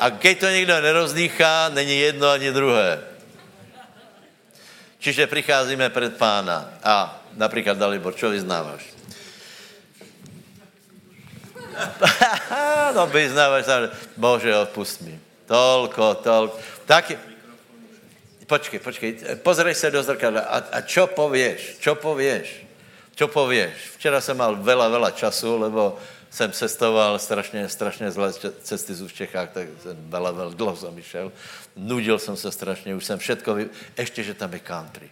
A 0.00 0.08
když 0.08 0.38
to 0.38 0.46
někdo 0.46 0.80
nerozdýchá, 0.80 1.68
není 1.68 2.00
jedno 2.00 2.30
ani 2.30 2.52
druhé. 2.52 3.00
Čiže 4.98 5.26
přicházíme 5.26 5.90
před 5.90 6.16
pána 6.16 6.68
a 6.84 7.22
například 7.36 7.78
Dalibor, 7.78 8.14
čo 8.14 8.30
vyznáváš? 8.30 8.82
no 12.94 13.06
vyznáváš, 13.06 13.64
Bože, 14.16 14.56
odpust 14.56 15.00
mi. 15.00 15.20
Tolko, 15.46 16.14
tolko. 16.14 16.58
Tak, 16.86 17.12
počkej, 18.46 18.80
počkej, 18.80 19.10
pozrej 19.42 19.74
se 19.74 19.90
do 19.90 20.02
zrkadla 20.02 20.40
a, 20.40 20.56
a 20.72 20.78
čo 20.80 21.06
pověš, 21.06 21.76
čo 21.80 21.94
pověš, 21.94 22.66
čo 23.14 23.28
pověš. 23.28 23.72
Včera 23.98 24.20
jsem 24.20 24.36
mal 24.36 24.56
veľa, 24.56 24.88
veľa 24.88 25.10
času, 25.10 25.58
lebo 25.58 25.98
jsem 26.30 26.52
cestoval 26.52 27.18
strašně, 27.18 27.68
strašně 27.68 28.10
zlé 28.10 28.32
cesty 28.62 28.94
v 28.94 29.12
Čechách, 29.12 29.50
tak 29.50 29.68
jsem 29.82 29.96
veľa, 30.10 30.30
veľa 30.32 30.54
dlouho 30.54 30.76
jsem. 30.76 31.32
Nudil 31.76 32.18
jsem 32.18 32.36
se 32.36 32.52
strašně, 32.52 32.94
už 32.94 33.04
jsem 33.04 33.18
všetko, 33.18 33.54
vy... 33.54 33.68
ještě, 33.98 34.22
že 34.22 34.34
tam 34.34 34.52
je 34.52 34.58
country. 34.58 35.10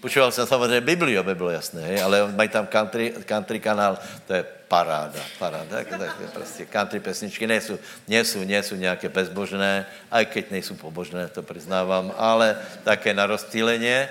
Počúval 0.00 0.32
jsem 0.32 0.46
samozřejmě 0.46 0.80
Biblii, 0.80 1.18
aby 1.18 1.34
bylo 1.34 1.50
jasné, 1.50 1.82
hej? 1.82 2.02
ale 2.02 2.32
mají 2.32 2.48
tam 2.48 2.66
country, 2.66 3.12
country 3.24 3.60
kanál, 3.60 3.98
to 4.26 4.34
je 4.34 4.44
paráda, 4.68 5.20
paráda. 5.38 5.76
Tak, 5.76 5.88
tak, 5.88 6.32
prostě 6.32 6.66
country 6.66 7.00
pesničky 7.00 7.46
nejsou, 7.46 7.78
nejsou, 8.08 8.44
nejsou 8.44 8.74
nějaké 8.74 9.08
bezbožné, 9.08 9.86
aj 10.10 10.26
keď 10.26 10.50
nejsou 10.50 10.74
pobožné, 10.74 11.28
to 11.28 11.42
přiznávám, 11.42 12.12
ale 12.16 12.56
také 12.84 13.14
na 13.14 13.26
rozstýleně. 13.26 14.08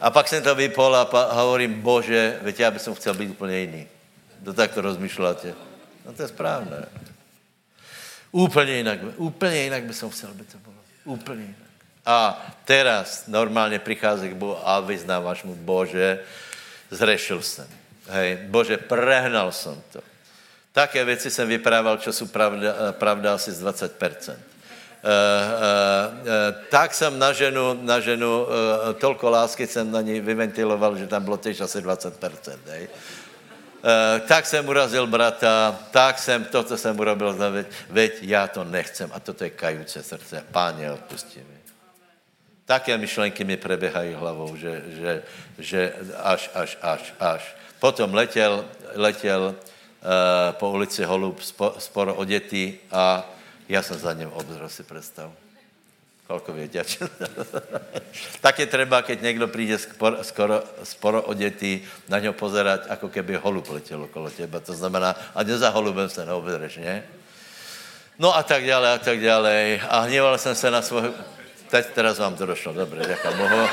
A 0.00 0.10
pak 0.10 0.28
jsem 0.28 0.42
to 0.42 0.54
vypol 0.54 0.96
a, 0.96 1.04
pa, 1.04 1.22
a 1.22 1.34
hovorím, 1.34 1.80
bože, 1.80 2.38
veď 2.42 2.60
já 2.60 2.70
bych 2.70 2.82
chtěl 2.92 3.14
být 3.14 3.30
úplně 3.30 3.58
jiný. 3.58 3.86
To 4.44 4.52
takto 4.52 4.80
rozmýšláte. 4.80 5.54
No 6.06 6.12
to 6.12 6.22
je 6.22 6.28
správné. 6.28 6.84
Úplně 8.32 8.72
jinak, 8.72 8.98
úplně 9.16 9.62
jinak 9.62 9.84
bych 9.84 9.96
chtěl, 9.96 10.34
by 10.34 10.44
to 10.44 10.58
bylo. 10.58 10.74
Úplně 11.04 11.42
jinak. 11.42 11.61
A 12.06 12.46
teraz 12.64 13.26
normálně 13.26 13.78
přichází 13.78 14.28
k 14.28 14.34
Bohu 14.34 14.68
a 14.68 14.80
vyznáváš 14.80 15.42
mu, 15.42 15.54
Bože, 15.54 16.20
zrešil 16.90 17.42
jsem. 17.42 17.66
Hej, 18.08 18.36
Bože, 18.36 18.76
prehnal 18.76 19.52
jsem 19.52 19.82
to. 19.92 20.00
Také 20.72 21.04
věci 21.04 21.30
jsem 21.30 21.48
vyprával, 21.48 21.96
čo 21.96 22.12
jsou 22.12 22.26
pravda, 22.26 22.74
pravda 22.92 23.34
asi 23.34 23.52
z 23.52 23.64
20%. 23.64 24.34
Uh, 25.02 25.08
uh, 25.08 26.18
uh, 26.18 26.26
tak 26.70 26.94
jsem 26.94 27.18
na 27.18 27.32
ženu, 27.32 27.78
na 27.82 28.00
ženu 28.00 28.42
uh, 28.42 28.48
tolko 28.98 29.30
lásky 29.30 29.66
jsem 29.66 29.90
na 29.90 30.00
ní 30.00 30.20
vyventiloval, 30.20 30.96
že 30.96 31.06
tam 31.06 31.24
bylo 31.24 31.36
těž 31.36 31.60
asi 31.60 31.78
20%. 31.78 32.12
Hej. 32.66 32.88
Uh, 32.88 34.26
tak 34.28 34.46
jsem 34.46 34.68
urazil 34.68 35.06
brata, 35.06 35.78
tak 35.90 36.18
jsem, 36.18 36.44
to, 36.44 36.62
co 36.62 36.76
jsem 36.76 37.00
urobil, 37.00 37.34
veď, 37.50 37.66
veď 37.90 38.12
já 38.22 38.46
to 38.46 38.64
nechcem. 38.64 39.10
A 39.12 39.20
toto 39.20 39.44
je 39.44 39.50
kajuce 39.50 40.02
srdce. 40.02 40.44
Páně, 40.52 40.92
odpustí 40.92 41.38
mi. 41.38 41.61
Také 42.66 42.98
myšlenky 42.98 43.44
mi 43.44 43.56
preběhají 43.56 44.14
hlavou, 44.14 44.56
že, 44.56 44.82
že, 44.86 45.22
že 45.58 45.92
až, 46.22 46.50
až, 46.54 46.78
až, 46.82 47.14
až. 47.20 47.56
Potom 47.78 48.14
letěl, 48.14 48.64
letěl 48.94 49.54
uh, 49.54 50.52
po 50.52 50.70
ulici 50.70 51.04
Holub 51.04 51.42
spo, 51.42 51.74
sporo 51.78 52.14
odětý 52.14 52.74
a 52.90 53.30
já 53.68 53.82
jsem 53.82 53.98
za 53.98 54.12
ním 54.12 54.28
obzor, 54.28 54.68
si 54.68 54.82
představ. 54.82 55.30
Kolko 56.26 56.52
vědět. 56.52 57.02
tak 58.40 58.58
je 58.58 58.66
třeba, 58.66 59.02
keď 59.02 59.22
někdo 59.22 59.48
přijde 59.48 59.78
skoro, 59.78 60.24
skoro, 60.24 60.62
sporo 60.82 61.22
odětý, 61.22 61.80
na 62.08 62.18
něho 62.18 62.32
pozerat, 62.32 62.80
jako 62.90 63.08
keby 63.08 63.36
holub 63.36 63.68
letěl 63.68 64.02
okolo 64.02 64.30
těba. 64.30 64.60
To 64.60 64.72
znamená, 64.72 65.16
a 65.34 65.44
za 65.44 65.68
holubem 65.68 66.08
se 66.08 66.26
neobzreš, 66.26 66.76
ne? 66.76 67.02
No 68.18 68.36
a 68.36 68.42
tak 68.42 68.66
dále, 68.66 68.92
a 68.92 68.98
tak 68.98 69.20
dále. 69.20 69.80
A 69.88 70.00
hněval 70.00 70.38
jsem 70.38 70.54
se 70.54 70.70
na 70.70 70.82
svého 70.82 71.14
Teď 71.72 71.86
teraz 71.86 72.18
vám 72.18 72.36
to 72.36 72.46
došlo, 72.46 72.72
dobře, 72.72 73.02
děká 73.08 73.32
Bohu. 73.32 73.68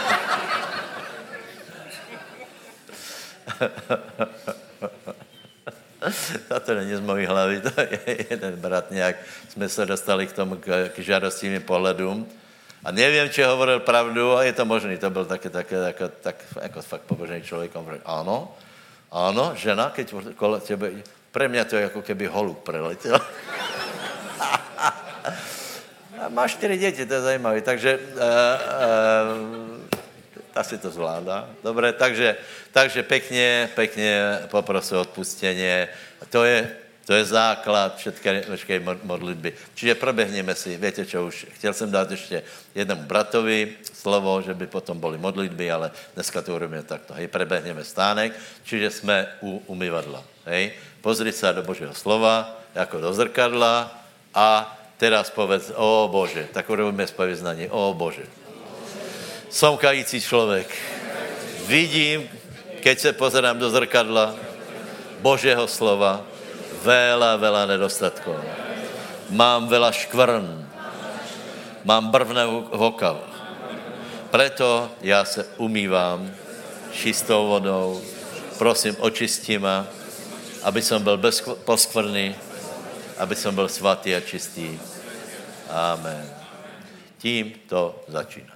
to 6.65 6.75
není 6.75 6.95
z 6.95 6.99
mojí 6.99 7.25
hlavy, 7.25 7.61
to 7.61 7.81
je 7.81 7.99
jeden 8.29 8.55
brat 8.55 8.91
nějak. 8.91 9.15
Jsme 9.49 9.69
se 9.69 9.85
dostali 9.85 10.27
k 10.27 10.31
tomu, 10.31 10.55
k, 10.55 10.89
k 10.95 10.99
žádostivým 10.99 11.61
pohledům. 11.61 12.27
A 12.83 12.91
nevím, 12.91 13.29
či 13.29 13.43
hovoril 13.43 13.79
pravdu, 13.79 14.37
a 14.37 14.43
je 14.43 14.53
to 14.53 14.65
možný, 14.65 14.97
to 14.97 15.09
byl 15.09 15.25
taky, 15.25 15.49
taky 15.49 15.75
jako, 15.75 16.07
tak, 16.07 16.35
jako 16.61 16.81
fakt 16.81 17.01
pobožný 17.01 17.43
člověk. 17.43 17.75
On 17.75 17.87
řekl, 17.91 18.03
ano, 18.05 18.55
ano, 19.11 19.51
žena, 19.55 19.89
keď 19.89 20.13
kole 20.35 20.59
tebe, 20.59 20.91
pre 21.31 21.47
mě 21.47 21.65
to 21.65 21.75
je 21.75 21.81
jako 21.81 22.01
keby 22.01 22.27
holub 22.27 22.63
preletěl. 22.63 23.19
Má 26.27 26.47
čtyři 26.47 26.77
děti, 26.77 27.05
to 27.05 27.13
je 27.13 27.21
zajímavé, 27.21 27.61
takže 27.61 27.99
uh, 27.99 28.19
uh, 28.19 28.19
asi 30.55 30.77
to 30.77 30.89
zvládá. 30.91 31.49
Dobré, 31.63 31.93
takže, 31.93 32.37
takže 32.71 33.03
pěkně, 33.03 33.69
pěkně 33.75 34.39
poprosil 34.47 34.99
odpustěně. 34.99 35.87
To 36.29 36.43
je, 36.43 36.71
to 37.05 37.13
je 37.13 37.25
základ 37.25 37.97
všetké, 37.97 38.41
všetké 38.41 38.79
modlitby. 39.03 39.53
Čiže 39.75 39.95
proběhneme 39.95 40.55
si, 40.55 40.77
víte 40.77 41.05
čo 41.05 41.25
už, 41.25 41.45
chtěl 41.53 41.73
jsem 41.73 41.91
dát 41.91 42.11
ještě 42.11 42.43
jednomu 42.75 43.03
bratovi 43.03 43.73
slovo, 43.93 44.41
že 44.41 44.53
by 44.53 44.67
potom 44.67 44.99
byly 44.99 45.17
modlitby, 45.17 45.71
ale 45.71 45.91
dneska 46.15 46.41
to 46.41 46.55
urobíme 46.55 46.83
takto. 46.83 47.13
Hej, 47.13 47.27
preběhneme 47.27 47.83
stánek, 47.83 48.33
čiže 48.63 48.91
jsme 48.91 49.27
u 49.41 49.63
umyvadla. 49.65 50.23
Hej, 50.45 50.73
pozri 51.01 51.31
se 51.31 51.53
do 51.53 51.63
Božího 51.63 51.93
slova, 51.95 52.59
jako 52.75 52.99
do 52.99 53.13
zrkadla 53.13 54.03
a 54.33 54.78
Teraz 54.99 55.31
povedz, 55.31 55.71
o 55.79 56.11
Bože, 56.11 56.51
tak 56.51 56.67
urobíme 56.67 57.07
spověznání, 57.07 57.71
o 57.71 57.95
Bože. 57.95 58.27
Som 59.49 59.79
kající 59.79 60.21
člověk. 60.21 60.67
Vidím, 61.67 62.27
keď 62.83 62.99
se 62.99 63.11
pozerám 63.13 63.59
do 63.59 63.69
zrkadla 63.71 64.35
Božího 65.23 65.67
slova, 65.67 66.21
veľa, 66.83 67.39
veľa 67.39 67.63
nedostatků. 67.75 68.35
Mám 69.31 69.71
veľa 69.71 69.91
škvrn. 69.91 70.47
Mám 71.87 72.11
brvné 72.11 72.45
vokav. 72.75 73.23
Preto 74.29 74.91
já 75.01 75.25
se 75.25 75.45
umývám 75.57 76.29
čistou 76.91 77.47
vodou. 77.47 78.01
Prosím, 78.57 78.95
očistí 78.99 79.57
ma, 79.57 79.87
aby 80.63 80.81
som 80.81 81.03
byl 81.03 81.17
bez 81.17 81.41
poskvrny, 81.63 82.35
aby 83.19 83.35
som 83.35 83.55
byl 83.55 83.67
svatý 83.67 84.15
a 84.15 84.21
čistý. 84.23 84.79
Amen. 85.69 86.25
Tím 87.17 87.53
to 87.67 88.03
začíná. 88.07 88.55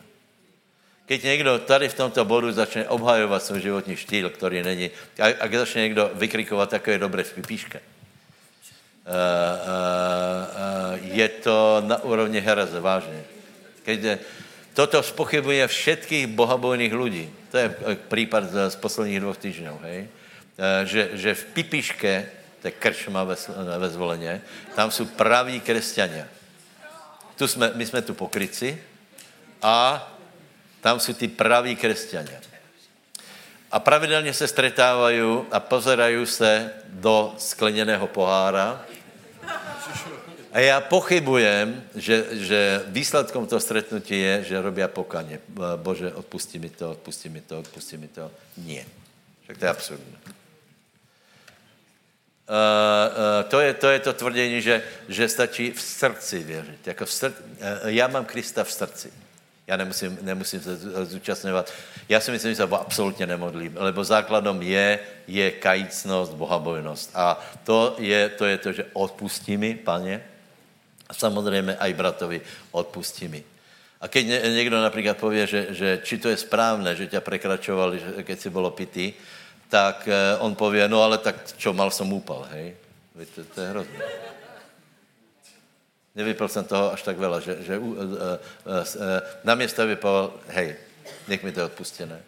Keď 1.05 1.23
někdo 1.23 1.59
tady 1.59 1.89
v 1.89 1.93
tomto 1.93 2.25
bodu 2.25 2.51
začne 2.51 2.87
obhajovat 2.87 3.43
svůj 3.43 3.61
životní 3.61 3.95
štýl, 3.95 4.29
který 4.29 4.63
není, 4.63 4.89
a, 5.19 5.25
a 5.39 5.47
když 5.47 5.59
začne 5.59 5.81
někdo 5.81 6.11
vykrikovat 6.15 6.69
takové 6.69 6.97
dobré 6.97 7.23
v 7.23 7.33
pipíške, 7.33 7.79
uh, 7.79 7.83
uh, 9.03 9.11
uh, 10.95 11.15
je 11.15 11.29
to 11.29 11.83
na 11.85 12.03
úrovni 12.03 12.39
hereze, 12.39 12.79
vážně. 12.79 13.23
Keď 13.83 13.99
toto 14.73 15.03
spochybuje 15.03 15.67
všetkých 15.67 16.27
bohabojných 16.27 16.93
lidí. 16.93 17.29
To 17.51 17.57
je 17.57 17.75
případ 18.09 18.43
z, 18.49 18.69
z 18.73 18.75
posledních 18.75 19.19
dvou 19.19 19.33
týdnů, 19.33 19.79
hej? 19.83 20.07
Že, 20.83 21.09
že 21.13 21.33
v 21.33 21.45
pipiške 21.45 22.25
to 22.63 22.67
je 22.67 22.71
krčma 22.71 23.23
ve, 23.23 23.35
ve 23.77 23.89
zvoleně, 23.89 24.41
tam 24.75 24.91
jsou 24.91 25.05
praví 25.05 25.59
křesťania. 25.59 26.27
Tu 27.35 27.47
jsme, 27.47 27.71
my 27.75 27.85
jsme 27.85 28.01
tu 28.01 28.13
pokryci 28.13 28.83
a 29.61 30.07
tam 30.81 30.99
jsou 30.99 31.13
ty 31.13 31.27
praví 31.27 31.75
křesťania. 31.75 32.39
A 33.71 33.79
pravidelně 33.79 34.33
se 34.33 34.47
stretávají 34.47 35.43
a 35.51 35.59
pozerají 35.59 36.25
se 36.25 36.71
do 36.87 37.35
skleněného 37.37 38.07
pohára. 38.07 38.85
A 40.53 40.59
já 40.59 40.81
pochybujem, 40.81 41.83
že, 41.95 42.25
že 42.31 42.83
výsledkom 42.87 43.47
toho 43.47 43.59
stretnutí 43.59 44.19
je, 44.19 44.43
že 44.43 44.61
robí 44.61 44.81
pokaně. 44.87 45.39
Bože, 45.75 46.13
odpustí 46.13 46.59
mi 46.59 46.69
to, 46.69 46.91
odpustí 46.91 47.29
mi 47.29 47.41
to, 47.41 47.59
odpustí 47.59 47.97
mi 47.97 48.07
to. 48.07 48.31
Nie. 48.57 48.85
Tak 49.47 49.57
to 49.57 49.65
je 49.65 49.69
absurdné. 49.69 50.17
Uh, 52.43 52.55
uh, 52.55 53.49
to, 53.49 53.59
je, 53.59 53.73
to 53.73 53.87
je 53.87 53.99
to 53.99 54.13
tvrdění, 54.13 54.61
že, 54.61 54.83
že 55.09 55.29
stačí 55.29 55.71
v 55.71 55.81
srdci 55.81 56.43
věřit. 56.43 56.87
Jako 56.87 57.05
v 57.05 57.11
srdci, 57.11 57.43
uh, 57.83 57.87
já 57.87 58.07
mám 58.07 58.25
Krista 58.25 58.63
v 58.63 58.71
srdci. 58.71 59.13
Já 59.67 59.77
nemusím, 59.77 60.17
nemusím 60.21 60.61
se 60.61 60.77
zúčastňovat. 61.05 61.73
Já 62.09 62.19
si 62.19 62.31
myslím, 62.31 62.51
že 62.51 62.55
se 62.55 62.63
absolutně 62.63 63.27
nemodlím, 63.27 63.73
lebo 63.79 64.03
základom 64.03 64.61
je, 64.61 64.99
je 65.27 65.51
kajícnost, 65.51 66.33
bohabojnost. 66.33 67.11
A 67.15 67.39
to 67.63 67.95
je, 67.97 68.29
to 68.29 68.45
je 68.45 68.57
to, 68.57 68.71
že 68.71 68.85
odpustí 68.93 69.57
mi, 69.57 69.75
paně, 69.75 70.23
a 71.09 71.13
samozřejmě 71.13 71.75
aj 71.75 71.93
bratovi 71.93 72.41
odpustí 72.71 73.27
mi. 73.27 73.43
A 74.01 74.07
keď 74.07 74.25
někdo 74.43 74.81
například 74.81 75.17
pově, 75.17 75.47
že, 75.47 75.67
že 75.69 75.99
či 76.03 76.17
to 76.17 76.29
je 76.29 76.37
správné, 76.37 76.95
že 76.95 77.07
tě 77.07 77.19
prekračovali, 77.19 78.01
keď 78.23 78.39
si 78.39 78.49
bylo 78.49 78.71
pitý, 78.71 79.13
tak 79.73 80.05
eh, 80.07 80.37
on 80.37 80.53
pově, 80.55 80.85
no 80.85 81.01
ale 81.01 81.17
tak 81.17 81.57
čo, 81.57 81.73
mal 81.73 81.89
som 81.89 82.05
úpal, 82.13 82.45
hej? 82.53 82.77
Víte, 83.17 83.41
to 83.41 83.57
je 83.61 83.67
hrozné. 83.73 84.05
Nevypil 86.15 86.47
jsem 86.47 86.65
toho 86.65 86.93
až 86.93 87.01
tak 87.01 87.17
veľa, 87.17 87.41
že, 87.41 87.53
že 87.65 87.73
uh, 87.81 87.89
uh, 87.89 88.05
uh, 88.69 89.19
na 89.41 89.57
města 89.57 89.81
vypal, 89.85 90.29
hej, 90.53 90.77
nech 91.25 91.41
mi 91.41 91.49
to 91.49 91.59
je 91.59 91.69
odpustené. 91.73 92.21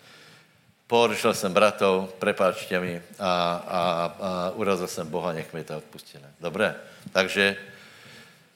Porušil 0.89 1.34
jsem 1.34 1.53
bratov, 1.53 2.17
prepáčte 2.17 2.79
mi 2.81 2.97
a, 3.21 3.29
a, 3.62 3.79
a 4.21 4.51
urazil 4.58 4.89
jsem 4.89 5.05
Boha, 5.05 5.34
nech 5.34 5.53
mi 5.53 5.62
to 5.62 5.73
je 5.73 5.77
odpustené. 5.77 6.29
Dobré? 6.41 6.73
Takže 7.13 7.58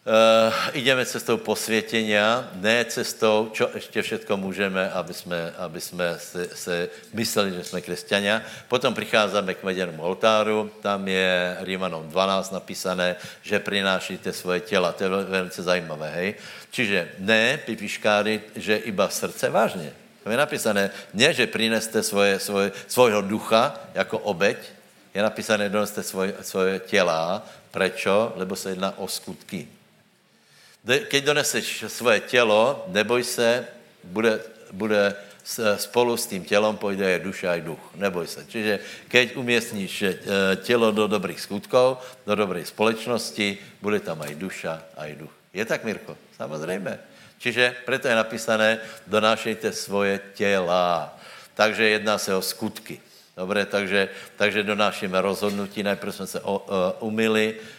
Uh, 0.09 0.53
ideme 0.73 1.05
cestou 1.05 1.37
posvětěnia, 1.37 2.49
ne 2.53 2.85
cestou, 2.85 3.49
čo 3.53 3.69
ještě 3.73 4.01
všetko 4.01 4.37
můžeme, 4.37 4.89
aby 4.89 5.13
jsme, 5.13 5.53
aby 5.57 5.81
jsme 5.81 6.15
se, 6.17 6.49
se 6.53 6.89
mysleli, 7.13 7.53
že 7.53 7.63
jsme 7.63 7.81
křesťania. 7.81 8.41
Potom 8.67 8.93
přicházíme 8.93 9.53
k 9.53 9.63
meděnému 9.63 10.01
oltáru, 10.01 10.71
tam 10.81 11.07
je 11.07 11.57
Rímanom 11.61 12.09
12 12.09 12.51
napísané, 12.51 13.15
že 13.41 13.59
přinášíte 13.59 14.33
svoje 14.33 14.59
těla. 14.59 14.91
To 14.91 15.03
je 15.03 15.09
velice 15.09 15.63
zajímavé, 15.63 16.09
hej? 16.09 16.35
Čiže 16.71 17.09
ne, 17.19 17.59
pipiškáry, 17.65 18.41
že 18.55 18.77
iba 18.77 19.09
srdce, 19.09 19.49
vážně. 19.49 19.93
Tam 20.23 20.31
je 20.31 20.37
napísané, 20.37 20.89
ne, 21.13 21.33
že 21.33 21.47
přineste 21.47 22.03
svoje, 22.03 22.39
svoje, 22.39 22.71
svojho 22.87 23.21
ducha 23.21 23.77
jako 23.93 24.17
obeď, 24.17 24.57
je 25.13 25.21
napísané, 25.21 25.69
doneste 25.69 26.03
svoje, 26.03 26.33
svoje 26.41 26.79
těla. 26.79 27.45
Prečo? 27.71 28.33
Lebo 28.35 28.55
se 28.55 28.69
jedná 28.69 28.97
o 28.97 29.07
skutky 29.07 29.78
keď 30.83 31.21
doneseš 31.23 31.85
svoje 31.87 32.19
tělo, 32.19 32.85
neboj 32.87 33.23
se, 33.23 33.67
bude, 34.03 34.39
bude 34.71 35.15
spolu 35.75 36.17
s 36.17 36.27
tím 36.27 36.45
tělom 36.45 36.77
pojde 36.77 37.09
je 37.09 37.19
duša 37.19 37.55
i 37.55 37.61
duch. 37.61 37.81
Neboj 37.95 38.27
se. 38.27 38.45
Čiže 38.45 38.79
keď 39.07 39.35
uměstníš 39.35 39.93
eh, 40.01 40.15
tělo 40.61 40.91
do 40.91 41.07
dobrých 41.07 41.41
skutkov, 41.41 41.97
do 42.25 42.35
dobré 42.35 42.65
společnosti, 42.65 43.57
bude 43.81 43.99
tam 43.99 44.21
aj 44.21 44.35
duša, 44.35 44.73
aj 44.97 45.15
duch. 45.15 45.33
Je 45.53 45.65
tak, 45.65 45.83
Mirko? 45.83 46.17
Samozřejmě. 46.37 46.99
Čiže 47.39 47.75
proto 47.85 48.07
je 48.07 48.15
napísané, 48.15 48.79
donášejte 49.07 49.71
svoje 49.71 50.19
těla. 50.35 51.17
Takže 51.55 51.89
jedná 51.89 52.17
se 52.17 52.35
o 52.35 52.41
skutky. 52.41 52.99
Dobré, 53.37 53.65
takže, 53.65 54.09
takže 54.35 54.63
donášíme 54.63 55.21
rozhodnutí, 55.21 55.83
najprv 55.83 56.15
jsme 56.15 56.27
se 56.27 56.39
o, 56.43 56.63
umyli, 56.99 57.55
Eh, 57.55 57.78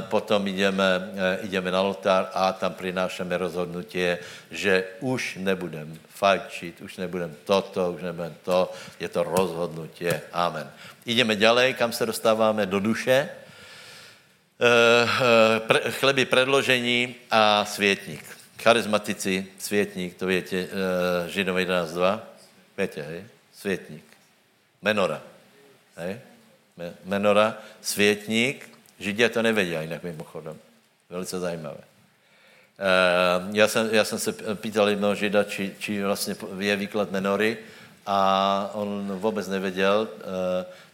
potom 0.00 0.46
jdeme, 0.46 1.12
eh, 1.14 1.38
jdeme 1.42 1.70
na 1.70 1.80
oltár 1.82 2.30
a 2.34 2.52
tam 2.52 2.74
přinášeme 2.74 3.36
rozhodnutí, 3.36 4.18
že 4.50 4.84
už 5.00 5.38
nebudem 5.40 5.98
fajčit, 6.08 6.80
už 6.80 6.96
nebudem 6.96 7.36
toto, 7.44 7.92
už 7.92 8.02
nebudem 8.02 8.34
to, 8.44 8.72
je 9.00 9.08
to 9.08 9.22
rozhodnutí. 9.22 10.06
Amen. 10.32 10.70
Jdeme 11.06 11.36
ďalej, 11.36 11.74
kam 11.74 11.92
se 11.92 12.06
dostáváme 12.06 12.66
do 12.66 12.80
duše. 12.80 13.28
Eh, 14.60 15.90
chleby 15.90 16.24
predložení 16.24 17.14
a 17.30 17.64
světník. 17.64 18.24
Charizmatici, 18.62 19.46
světník, 19.58 20.16
to 20.16 20.26
větě, 20.26 20.68
Židové 21.28 21.64
11.2. 21.64 22.20
Větě, 22.76 23.02
hej? 23.02 23.24
Světník. 23.54 24.04
Menora. 24.82 25.22
Hej? 25.96 26.20
Menora, 27.04 27.58
světník, 27.80 28.75
Židě 28.98 29.28
to 29.28 29.42
nevědí 29.42 29.76
jinak 29.80 30.02
mimochodem. 30.02 30.56
Velice 31.10 31.40
zajímavé. 31.40 31.76
Uh, 31.76 33.56
já, 33.56 33.68
jsem, 33.68 33.88
já 33.92 34.04
jsem 34.04 34.18
se 34.18 34.32
pýtal 34.54 34.88
jednoho 34.88 35.14
žida, 35.14 35.44
či, 35.44 35.74
či 35.78 36.02
vlastně 36.02 36.36
je 36.58 36.76
výklad 36.76 37.10
menory 37.10 37.58
a 38.06 38.70
on 38.74 39.12
vůbec 39.18 39.48
nevěděl. 39.48 40.08
Uh, 40.10 40.24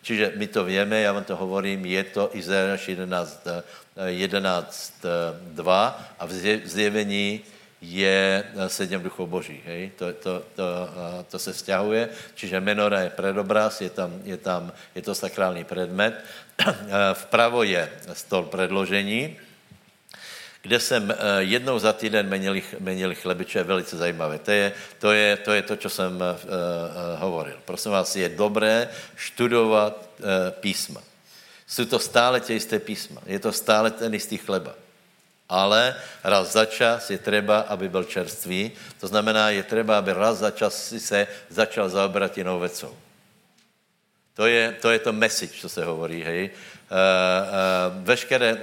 čiže 0.02 0.32
my 0.36 0.46
to 0.46 0.64
víme, 0.64 1.00
já 1.00 1.12
vám 1.12 1.24
to 1.24 1.36
hovorím, 1.36 1.86
je 1.86 2.04
to 2.04 2.30
Izajáš 2.32 2.88
11, 2.88 3.46
11 4.06 4.94
2 5.40 6.04
a 6.18 6.26
v 6.26 6.32
zjevení 6.64 7.40
je 7.82 8.44
sedm 8.70 9.02
duchov 9.02 9.26
boží. 9.28 9.58
Hej? 9.66 9.90
To, 9.98 10.12
to, 10.12 10.32
to, 10.54 10.66
to 11.30 11.36
se 11.38 11.52
vzťahuje. 11.52 12.08
Čiže 12.34 12.62
menora 12.62 13.00
je 13.00 13.10
predobraz, 13.10 13.80
je, 13.82 13.90
tam, 13.90 14.22
je, 14.24 14.36
tam, 14.38 14.72
je 14.94 15.02
to 15.02 15.14
sakrální 15.14 15.64
predmet. 15.64 16.14
Vpravo 17.12 17.62
je 17.66 17.90
stol 18.14 18.46
predložení, 18.46 19.36
kde 20.62 20.80
jsem 20.80 21.10
eh, 21.10 21.16
jednou 21.38 21.78
za 21.78 21.92
týden 21.92 22.28
menil, 22.28 22.62
menil 22.78 23.14
chlebiče, 23.14 23.58
je 23.58 23.64
velice 23.64 23.96
zajímavé. 23.96 24.38
To 24.38 24.50
je 24.50 24.72
to, 24.98 25.12
je, 25.12 25.36
to, 25.36 25.52
je 25.52 25.62
to 25.62 25.76
co 25.76 25.90
jsem 25.90 26.12
uh, 26.16 26.22
hovoril. 27.18 27.58
Prosím 27.64 27.92
vás, 27.92 28.16
je 28.16 28.28
dobré 28.28 28.88
študovat 29.16 30.08
uh, 30.18 30.26
písma. 30.60 31.02
Jsou 31.66 31.84
to 31.84 31.98
stále 31.98 32.40
tě 32.40 32.52
jisté 32.52 32.78
písma. 32.78 33.20
Je 33.26 33.38
to 33.38 33.52
stále 33.52 33.90
ten 33.90 34.14
jistý 34.14 34.38
chleba. 34.38 34.74
Ale 35.52 35.94
raz 36.24 36.56
za 36.56 36.64
čas 36.64 37.10
je 37.10 37.18
třeba, 37.20 37.68
aby 37.68 37.88
byl 37.88 38.04
čerstvý. 38.04 38.72
To 39.00 39.06
znamená, 39.06 39.50
je 39.50 39.62
třeba, 39.62 39.98
aby 39.98 40.12
raz 40.12 40.40
za 40.40 40.50
čas 40.50 40.72
si 40.88 41.00
se 41.00 41.26
začal 41.52 41.88
zaobrat 41.92 42.38
jinou 42.38 42.60
věcou. 42.60 42.96
To 44.34 44.46
je, 44.48 44.72
to 44.80 44.90
je 44.90 44.98
to 44.98 45.12
message, 45.12 45.60
co 45.60 45.68
se 45.68 45.84
hovorí, 45.84 46.24
hej. 46.24 46.48
Uh, 46.48 46.96
uh, 46.96 48.04
veškeré, 48.04 48.54
uh, 48.54 48.60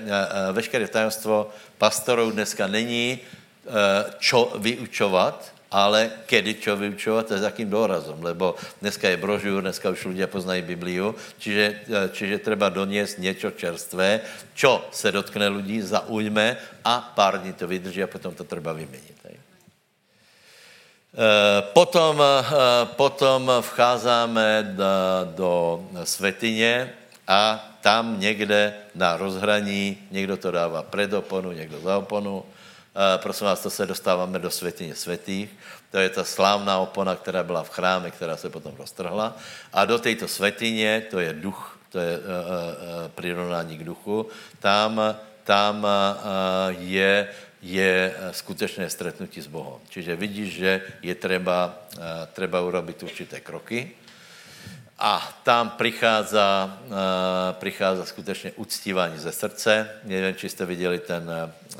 veškeré 0.51 0.87
tajemstvo 0.87 1.49
pastorů 1.77 2.31
dneska 2.31 2.67
není, 2.67 3.19
čo 4.19 4.53
vyučovat, 4.57 5.53
ale 5.71 6.25
kedy 6.25 6.53
čo 6.57 6.73
vyučovat, 6.75 7.29
to 7.29 7.33
je 7.37 7.45
jakým 7.45 7.69
dorazom, 7.69 8.17
lebo 8.25 8.57
dneska 8.81 9.09
je 9.09 9.21
brožur, 9.21 9.61
dneska 9.61 9.93
už 9.93 10.05
lidé 10.05 10.27
poznají 10.27 10.61
Bibliu, 10.65 11.15
čiže, 11.37 11.85
čiže 12.11 12.41
treba 12.41 12.73
doniesť 12.73 13.21
něco 13.21 13.51
čerstvé, 13.53 14.21
čo 14.57 14.89
se 14.91 15.11
dotkne 15.11 15.49
lidí, 15.49 15.81
zaujme 15.81 16.57
a 16.83 17.13
pár 17.13 17.37
dní 17.37 17.53
to 17.53 17.67
vydrží 17.69 18.03
a 18.03 18.09
potom 18.09 18.33
to 18.33 18.43
treba 18.43 18.73
vyměnit. 18.73 19.19
Eh, 21.09 21.61
potom, 21.73 22.21
eh, 22.21 22.45
potom 22.93 23.49
vcházíme 23.61 24.77
do, 24.77 24.93
do 25.33 25.51
světyně 26.05 26.93
a 27.27 27.65
tam 27.81 28.19
někde 28.19 28.73
na 28.95 29.17
rozhraní, 29.17 29.97
někdo 30.11 30.37
to 30.37 30.51
dává 30.51 30.83
před 30.83 31.13
oponu, 31.13 31.51
někdo 31.51 31.81
za 31.81 31.97
oponu. 31.97 32.45
Eh, 32.95 33.17
prosím 33.17 33.47
vás, 33.47 33.61
to 33.61 33.69
se 33.69 33.85
dostáváme 33.85 34.39
do 34.39 34.51
světyně 34.51 34.95
světých. 34.95 35.49
To 35.91 35.97
je 35.97 36.09
ta 36.09 36.23
slávná 36.23 36.79
opona, 36.79 37.15
která 37.15 37.43
byla 37.43 37.63
v 37.63 37.69
chráme, 37.69 38.11
která 38.11 38.37
se 38.37 38.49
potom 38.49 38.75
roztrhla. 38.77 39.37
A 39.73 39.85
do 39.85 39.99
této 39.99 40.27
světyně, 40.27 41.03
to 41.11 41.19
je 41.19 41.33
duch, 41.33 41.79
to 41.89 41.99
je 41.99 42.17
uh, 42.17 42.23
uh, 42.23 43.11
přirovnání 43.15 43.77
k 43.77 43.83
duchu, 43.83 44.29
tam, 44.59 45.01
tam 45.43 45.87
je 46.69 47.27
je 47.61 48.15
eh, 48.15 48.33
skutečné 48.33 48.89
stretnutí 48.89 49.41
s 49.41 49.47
Bohem. 49.47 49.79
Čiže 49.89 50.15
vidíš, 50.15 50.53
že 50.53 50.81
je 51.01 51.15
třeba, 51.15 51.75
eh, 51.97 52.27
třeba 52.33 52.61
urobit 52.61 53.03
určité 53.03 53.39
kroky 53.39 53.91
a 54.99 55.39
tam 55.43 55.69
přichází, 55.69 56.37
eh, 56.37 57.53
přichází 57.53 58.01
skutečně 58.05 58.51
uctívání 58.51 59.17
ze 59.17 59.31
srdce. 59.31 59.89
Nevím, 60.03 60.35
či 60.35 60.49
jste 60.49 60.65
viděli 60.65 60.99
ten, 60.99 61.31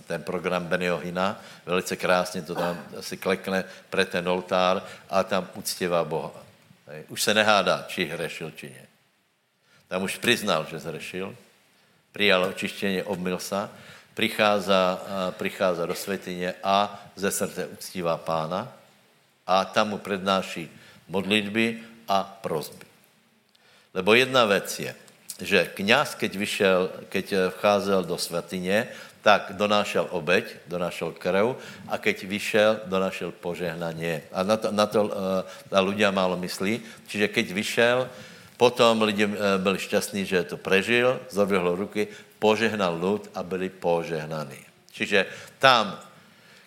ten 0.07 0.23
program 0.23 0.65
Benio 0.65 0.97
Hina, 0.97 1.41
velice 1.65 1.95
krásně 1.95 2.41
to 2.41 2.55
tam 2.55 2.83
si 2.99 3.17
klekne 3.17 3.63
před 3.89 4.09
ten 4.09 4.29
oltár 4.29 4.83
a 5.09 5.23
tam 5.23 5.47
uctívá 5.53 6.03
Boha. 6.03 6.31
Už 7.07 7.21
se 7.21 7.33
nehádá, 7.33 7.85
či 7.87 8.05
hrešil, 8.05 8.51
či 8.51 8.69
ne. 8.69 8.87
Tam 9.87 10.03
už 10.03 10.17
přiznal, 10.17 10.67
že 10.69 10.79
zhrešil, 10.79 11.35
přijal 12.11 12.43
očištění, 12.43 13.03
obmil 13.03 13.39
se 13.39 13.69
přichází, 14.13 14.71
přichází 15.31 15.81
do 15.85 15.95
světyně 15.95 16.53
a 16.63 17.03
ze 17.15 17.31
srdce 17.31 17.67
uctívá 17.67 18.17
pána 18.17 18.73
a 19.47 19.65
tam 19.65 19.89
mu 19.89 19.97
prednáší 19.97 20.69
modlitby 21.07 21.79
a 22.07 22.23
prozby. 22.41 22.88
Lebo 23.93 24.13
jedna 24.13 24.45
věc 24.45 24.79
je, 24.79 24.95
že 25.41 25.71
kněz, 25.73 26.15
keď 26.15 26.35
vyšel, 26.35 26.89
keď 27.09 27.33
vcházel 27.49 28.03
do 28.03 28.17
svatyně, 28.17 28.87
tak 29.21 29.51
donášel 29.59 30.07
obeď, 30.09 30.67
donášel 30.67 31.11
krv 31.11 31.55
a 31.87 31.97
keď 31.99 32.23
vyšel, 32.23 32.71
donášel 32.87 33.31
požehnanie. 33.35 34.23
A 34.31 34.43
na 34.43 34.55
to, 34.57 34.71
na 34.71 34.85
to 34.87 35.11
uh, 35.11 35.11
ľudia 35.75 36.11
málo 36.11 36.39
myslí. 36.39 36.79
Čiže 37.07 37.27
keď 37.27 37.45
vyšel, 37.51 37.97
potom 38.55 39.03
lidi 39.03 39.27
uh, 39.27 39.59
byli 39.59 39.79
šťastní, 39.79 40.23
že 40.23 40.47
to 40.47 40.55
prežil, 40.55 41.19
zodvihlo 41.27 41.75
ruky, 41.75 42.07
požehnal 42.39 42.95
lud 42.95 43.27
a 43.35 43.43
byli 43.43 43.67
požehnaní. 43.67 44.63
Čiže 44.91 45.27
tam, 45.59 45.99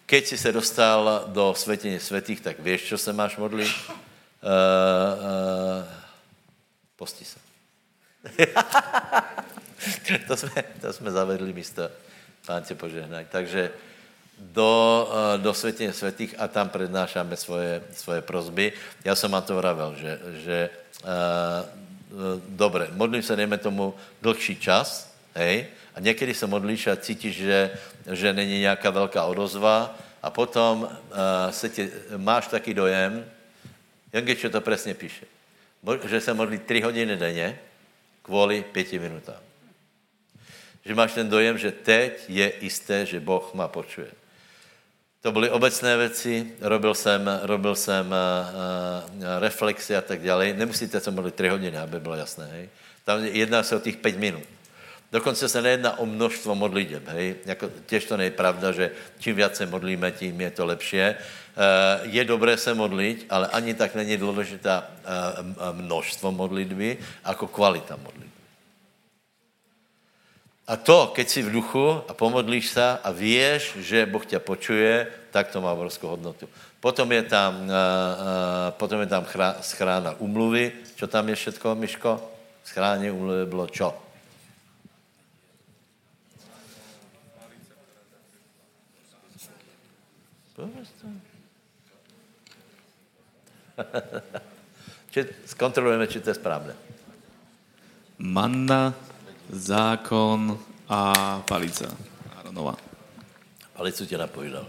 keď 0.04 0.22
si 0.26 0.37
se 0.37 0.52
dostal 0.52 1.32
do 1.32 1.56
světění 1.56 2.00
světých, 2.00 2.40
tak 2.40 2.61
víš, 2.61 2.88
co 2.88 2.99
se 2.99 3.12
máš 3.12 3.36
modlit? 3.36 3.72
Uh, 3.88 3.97
uh, 4.44 6.01
posti 7.03 7.24
se. 7.24 7.38
to, 10.26 10.36
jsme, 10.36 10.64
to 10.80 10.92
jsme 10.92 11.11
zavedli 11.11 11.53
místo. 11.53 11.90
Pán 12.46 12.62
tě 12.62 12.74
požehnaj. 12.78 13.26
Takže 13.26 13.70
do, 14.38 15.11
eh, 15.11 15.38
do 15.38 15.55
světě 15.55 15.92
světých 15.92 16.34
a 16.38 16.46
tam 16.48 16.68
přednášáme 16.70 17.34
svoje, 17.36 17.82
svoje 17.90 18.22
prozby. 18.22 18.72
Já 19.05 19.14
jsem 19.18 19.30
vám 19.30 19.42
to 19.42 19.59
vravel, 19.59 19.98
že, 19.98 20.20
že 20.46 20.70
uh, 21.03 21.11
dobre, 22.48 22.86
modlím 22.94 23.22
se, 23.22 23.36
dejme 23.36 23.59
tomu, 23.59 23.94
dlhší 24.22 24.57
čas, 24.62 25.11
hej, 25.34 25.66
a 25.94 26.00
někdy 26.00 26.34
se 26.34 26.46
modlíš 26.46 26.86
a 26.86 26.96
cítíš, 26.96 27.36
že, 27.36 27.74
že 28.12 28.32
není 28.32 28.62
nějaká 28.62 28.90
velká 28.90 29.24
odozva 29.24 29.98
a 30.22 30.30
potom 30.30 30.86
uh, 30.86 30.88
se 31.50 31.68
tě, 31.68 31.90
máš 32.16 32.46
taky 32.46 32.74
dojem, 32.74 33.26
Jangeče 34.12 34.55
to 34.55 34.61
přesně 34.61 34.94
píše, 34.94 35.26
že 36.05 36.20
se 36.20 36.35
modlí 36.35 36.59
tři 36.59 36.80
hodiny 36.80 37.16
denně 37.16 37.59
kvůli 38.22 38.64
pěti 38.72 38.99
minutám. 38.99 39.41
Že 40.85 40.95
máš 40.95 41.12
ten 41.12 41.28
dojem, 41.28 41.59
že 41.59 41.72
teď 41.72 42.24
je 42.28 42.53
jisté, 42.61 43.07
že 43.07 43.20
Boh 43.20 43.55
má 43.55 43.68
počuje. 43.68 44.11
To 45.22 45.33
byly 45.33 45.51
obecné 45.51 45.97
věci, 45.97 46.53
robil 46.61 46.95
jsem, 46.95 47.41
robil 47.43 47.74
jsem 47.74 48.07
uh, 48.07 49.24
reflexy 49.39 49.97
a 49.97 50.01
tak 50.01 50.22
dále. 50.22 50.53
Nemusíte 50.53 51.01
se 51.01 51.11
modlit 51.11 51.35
tři 51.35 51.49
hodiny, 51.49 51.78
aby 51.78 52.01
bylo 52.01 52.14
jasné. 52.14 52.47
Hej. 52.53 52.68
Tam 53.05 53.24
jedná 53.24 53.62
se 53.62 53.76
o 53.76 53.80
těch 53.80 53.97
pět 53.97 54.18
minut. 54.18 54.43
Dokonce 55.12 55.48
se 55.48 55.62
nejedná 55.62 55.98
o 55.98 56.06
množstvo 56.06 56.54
modliteb. 56.54 57.04
Hej. 57.08 57.44
Jako, 57.44 57.68
těž 57.86 58.04
to 58.04 58.16
není 58.16 58.30
pravda, 58.30 58.72
že 58.72 58.90
čím 59.18 59.36
víc 59.36 59.54
se 59.54 59.66
modlíme, 59.66 60.10
tím 60.12 60.40
je 60.40 60.50
to 60.50 60.66
lepší. 60.66 60.96
Uh, 60.96 62.08
je 62.08 62.24
dobré 62.24 62.56
se 62.56 62.74
modlit, 62.74 63.26
ale 63.28 63.48
ani 63.52 63.74
tak 63.74 63.94
není 63.94 64.16
důležitá 64.16 64.88
uh, 64.88 65.76
množstvo 65.76 66.32
modlitby, 66.32 66.98
jako 67.28 67.46
kvalita 67.46 67.96
modlitby. 67.96 68.32
A 70.66 70.76
to, 70.76 71.12
keď 71.12 71.28
si 71.28 71.42
v 71.42 71.52
duchu 71.52 72.00
a 72.08 72.14
pomodlíš 72.16 72.68
se 72.68 72.98
a 73.04 73.10
víš, 73.12 73.76
že 73.84 74.06
Boh 74.06 74.26
tě 74.26 74.38
počuje, 74.38 75.06
tak 75.30 75.52
to 75.52 75.60
má 75.60 75.72
obrovskou 75.72 76.08
hodnotu. 76.08 76.48
Potom 76.80 77.12
je 77.12 77.22
tam, 77.22 77.68
uh, 77.68 78.72
potom 78.80 79.00
je 79.00 79.06
tam 79.12 79.24
chrá, 79.28 79.60
schrána 79.60 80.16
umluvy. 80.18 80.72
Čo 80.96 81.04
tam 81.04 81.28
je 81.28 81.36
všetko, 81.36 81.74
Miško? 81.74 82.30
Schráně 82.64 83.12
umluvy 83.12 83.46
bylo 83.46 83.66
čo? 83.68 83.92
Či, 95.10 95.26
zkontrolujeme, 95.46 96.06
či 96.06 96.20
to 96.20 96.30
je 96.30 96.38
správné. 96.38 96.74
Manna, 98.18 98.94
zákon 99.50 100.58
a 100.88 101.40
palica. 101.48 101.88
Aronova. 102.38 102.76
Palicu 103.72 104.06
tě 104.06 104.18
napovídal. 104.18 104.66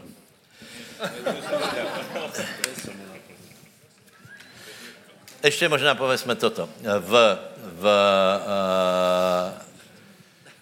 Ještě 5.44 5.70
možná 5.70 5.96
povedzme 5.96 6.36
toto. 6.36 6.70
V, 7.00 7.38
v 7.62 7.84
uh, 7.84 9.52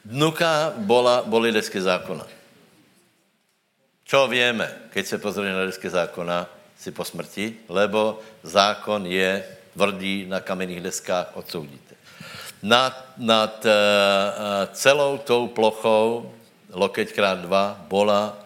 dnuka 0.06 0.74
bola, 0.78 1.22
boli 1.22 1.52
desky 1.52 1.82
zákona. 1.82 2.41
Čo 4.12 4.28
víme, 4.28 4.92
keď 4.92 5.04
se 5.08 5.18
pozrieme 5.24 5.56
na 5.56 5.64
desky 5.64 5.88
zákona, 5.88 6.44
si 6.76 6.92
po 6.92 7.08
smrti, 7.08 7.72
lebo 7.72 8.20
zákon 8.44 9.08
je 9.08 9.40
tvrdý 9.72 10.28
na 10.28 10.44
kamenných 10.44 10.84
deskách, 10.84 11.32
odsoudíte 11.40 11.92
nad, 12.62 12.94
nad 13.18 13.66
uh, 13.66 13.72
celou 14.74 15.18
tou 15.18 15.48
plochou, 15.48 16.34
lokeť 16.72 17.14
krát 17.14 17.40
dva, 17.42 17.86
bola 17.90 18.38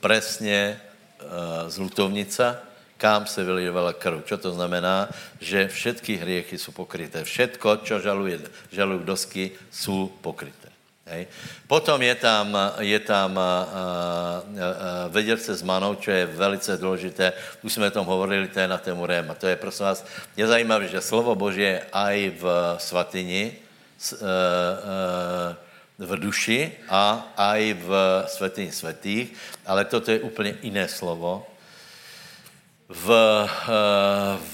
presně 0.00 0.80
uh, 0.80 1.70
zlutovnica, 1.70 2.58
kam 2.96 3.26
se 3.26 3.44
vylievala 3.44 3.92
krv. 3.92 4.24
Čo 4.24 4.38
to 4.38 4.50
znamená? 4.56 5.08
Že 5.40 5.68
všetky 5.68 6.16
hriechy 6.16 6.58
jsou 6.58 6.72
pokryté. 6.72 7.24
Všetko, 7.24 7.76
čo 7.76 8.00
žaluje, 8.00 8.40
žalují 8.72 9.04
dosky, 9.04 9.50
jsou 9.70 10.08
pokryté. 10.20 10.72
Hej. 11.06 11.30
Potom 11.70 12.02
je 12.02 12.14
tam, 12.18 12.50
je 12.82 12.98
tam 12.98 13.38
uh, 13.38 13.42
uh, 13.42 14.66
veděrce 15.08 15.54
s 15.54 15.62
manou, 15.62 15.94
čo 15.94 16.10
je 16.10 16.26
velice 16.26 16.76
důležité. 16.76 17.32
Už 17.62 17.72
jsme 17.72 17.86
o 17.86 17.90
tom 17.90 18.06
hovorili, 18.06 18.48
to 18.48 18.60
je 18.60 18.68
na 18.68 18.78
tému 18.78 19.06
rém. 19.06 19.30
A 19.30 19.34
to 19.34 19.46
je, 19.46 19.56
prosím 19.56 19.86
vás, 19.86 20.06
je 20.36 20.46
zajímavé, 20.46 20.88
že 20.88 21.00
slovo 21.00 21.34
Boží 21.34 21.62
je 21.62 21.82
aj 21.92 22.16
v 22.42 22.44
svatyni, 22.78 23.52
v 25.98 26.12
duši 26.18 26.72
a 26.90 27.32
aj 27.36 27.60
v 27.72 27.88
svatyni 28.26 28.72
svatých, 28.72 29.32
ale 29.66 29.84
toto 29.84 30.10
je 30.10 30.20
úplně 30.20 30.58
jiné 30.62 30.88
slovo. 30.88 31.46
V, 32.88 33.06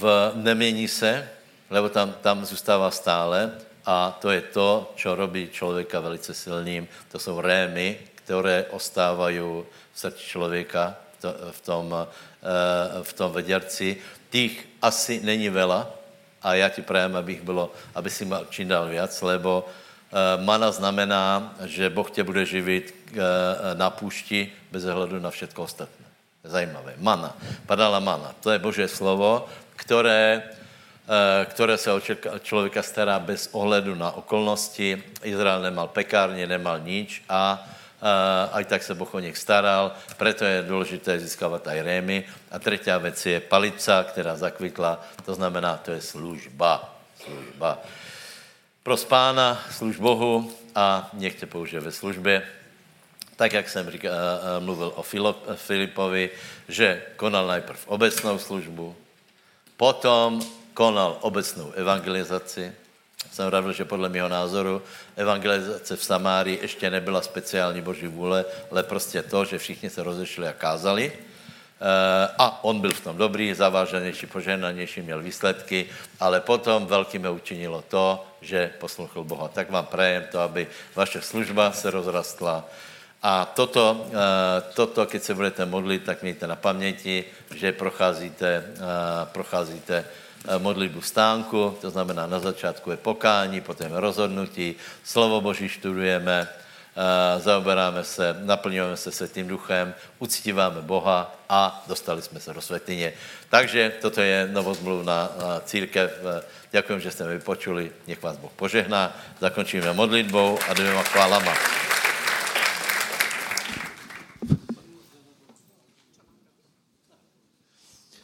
v 0.01 0.33
nemění 0.35 0.89
se, 0.89 1.29
lebo 1.71 1.89
tam, 1.89 2.13
tam 2.21 2.45
zůstává 2.45 2.91
stále, 2.91 3.53
a 3.87 4.19
to 4.21 4.31
je 4.31 4.41
to, 4.41 4.93
co 4.97 5.15
robí 5.15 5.49
člověka 5.53 6.01
velice 6.01 6.35
silným. 6.35 6.89
To 7.13 7.19
jsou 7.19 7.41
rémy, 7.41 7.99
které 8.15 8.65
ostávají 8.71 9.39
v 9.39 9.65
srdci 9.95 10.25
člověka, 10.25 10.97
v 11.51 11.61
tom, 11.61 11.95
eh, 11.95 13.03
v 13.03 13.13
tom 13.13 13.33
veděrci. 13.33 13.97
Těch 14.31 14.67
asi 14.83 15.21
není 15.21 15.49
vela 15.49 15.91
a 16.43 16.55
já 16.55 16.69
ti 16.69 16.83
prajem, 16.83 17.17
abych 17.17 17.43
bylo, 17.43 17.73
aby 17.95 18.11
si 18.11 18.25
mal 18.25 18.47
čím 18.51 18.69
dál 18.69 18.89
víc, 18.89 19.23
lebo 19.23 19.67
eh, 19.67 20.43
mana 20.43 20.73
znamená, 20.73 21.55
že 21.65 21.91
Boh 21.91 22.11
tě 22.11 22.23
bude 22.23 22.47
živit 22.47 22.95
eh, 23.13 23.19
na 23.75 23.91
půšti 23.91 24.53
bez 24.71 24.85
ohledu 24.85 25.21
na 25.21 25.31
všechno 25.31 25.65
ostatné. 25.65 26.07
Zajímavé. 26.45 26.95
Mana. 26.99 27.37
Padala 27.67 28.01
mana. 28.01 28.35
To 28.41 28.51
je 28.51 28.59
Boží 28.59 28.89
slovo, 28.89 29.47
které 29.77 30.43
Eh, 31.03 31.47
které 31.51 31.79
se 31.79 31.93
o 31.93 32.01
člověka 32.41 32.83
stará 32.83 33.19
bez 33.19 33.49
ohledu 33.53 33.95
na 33.95 34.11
okolnosti. 34.11 35.03
Izrael 35.23 35.63
nemal 35.63 35.89
pekárně, 35.89 36.47
nemal 36.47 36.79
nič 36.79 37.27
a 37.29 37.59
uh, 37.59 38.55
aj 38.55 38.65
tak 38.65 38.83
se 38.83 38.95
Boh 38.95 39.15
o 39.15 39.19
nich 39.19 39.35
staral, 39.35 39.99
proto 40.17 40.45
je 40.45 40.63
důležité 40.63 41.19
získávat 41.19 41.67
aj 41.67 41.83
rémy. 41.83 42.25
A 42.51 42.59
třetí 42.59 42.91
věc 42.99 43.27
je 43.27 43.41
palica, 43.41 44.05
která 44.05 44.37
zakvitla, 44.37 45.03
to 45.27 45.35
znamená, 45.35 45.77
to 45.83 45.91
je 45.91 46.01
služba. 46.01 46.95
Služba. 47.19 47.79
Pro 48.83 48.97
spána, 48.97 49.59
služ 49.71 49.99
Bohu 49.99 50.55
a 50.75 51.11
nechte 51.13 51.47
použije 51.47 51.81
ve 51.81 51.93
službě. 51.93 52.47
Tak, 53.37 53.53
jak 53.53 53.69
jsem 53.69 53.91
říkal, 53.91 54.15
uh, 54.15 54.65
mluvil 54.65 54.93
o 54.95 55.03
Filipovi, 55.57 56.31
že 56.69 57.03
konal 57.17 57.47
najprv 57.47 57.91
obecnou 57.91 58.39
službu, 58.39 58.97
potom 59.77 60.62
konal 60.75 61.19
obecnou 61.21 61.73
evangelizaci. 61.73 62.73
Jsem 63.33 63.51
pravil, 63.51 63.73
že 63.73 63.85
podle 63.85 64.09
mého 64.09 64.29
názoru 64.29 64.83
evangelizace 65.17 65.97
v 65.97 66.05
Samárii 66.05 66.59
ještě 66.63 66.91
nebyla 66.91 67.23
speciální 67.23 67.81
boží 67.81 68.07
vůle, 68.07 68.45
ale 68.71 68.83
prostě 68.83 69.23
to, 69.23 69.45
že 69.45 69.59
všichni 69.59 69.91
se 69.91 70.03
rozešli 70.03 70.49
a 70.49 70.53
kázali. 70.53 71.13
Eh, 71.13 72.29
a 72.39 72.65
on 72.65 72.81
byl 72.81 72.91
v 72.91 73.01
tom 73.01 73.17
dobrý, 73.17 73.55
zaváženější, 73.55 74.27
poženanější, 74.27 75.03
měl 75.03 75.23
výsledky, 75.23 75.87
ale 76.21 76.41
potom 76.41 76.87
velkým 76.87 77.27
učinilo 77.27 77.83
to, 77.89 78.27
že 78.41 78.71
poslouchal 78.79 79.25
Boha. 79.25 79.49
Tak 79.49 79.71
vám 79.71 79.87
prajem 79.87 80.25
to, 80.33 80.41
aby 80.41 80.67
vaše 80.95 81.23
služba 81.23 81.73
se 81.73 81.91
rozrastla, 81.91 82.65
a 83.23 83.47
toto, 83.47 84.07
eh, 84.11 84.75
toto, 84.75 85.07
keď 85.07 85.23
se 85.23 85.35
budete 85.35 85.67
modlit, 85.67 86.03
tak 86.03 86.23
mějte 86.23 86.47
na 86.47 86.57
paměti, 86.57 87.25
že 87.55 87.73
procházíte, 87.73 88.47
eh, 88.67 89.27
procházíte 89.33 90.05
modlitbu 90.59 91.01
stánku, 91.01 91.79
to 91.81 91.91
znamená 91.91 92.27
na 92.27 92.39
začátku 92.39 92.91
je 92.91 92.97
pokání, 92.97 93.61
potom 93.61 93.93
rozhodnutí, 93.93 94.75
slovo 95.05 95.41
Boží 95.41 95.69
študujeme, 95.69 96.49
eh, 96.49 97.41
zaoberáme 97.41 98.05
se, 98.05 98.37
naplňujeme 98.41 98.97
se 98.97 99.13
světým 99.13 99.49
duchem, 99.49 99.95
uctíváme 100.19 100.81
Boha 100.81 101.35
a 101.49 101.85
dostali 101.89 102.23
jsme 102.23 102.41
se 102.41 102.55
do 102.55 102.61
světyně. 102.61 103.13
Takže 103.51 103.93
toto 104.01 104.21
je 104.21 104.49
novozmluvná 104.53 105.31
církev. 105.65 106.11
Eh, 106.39 106.43
Děkuji, 106.73 106.99
že 106.99 107.11
jste 107.11 107.25
mi 107.25 107.33
vypočuli. 107.33 107.93
Nech 108.09 108.23
vás 108.23 108.37
Boh 108.37 108.53
požehná. 108.57 109.17
Zakončíme 109.41 109.93
modlitbou 109.93 110.59
a 110.69 110.75
dvěma 110.75 111.03
chválama. 111.03 111.82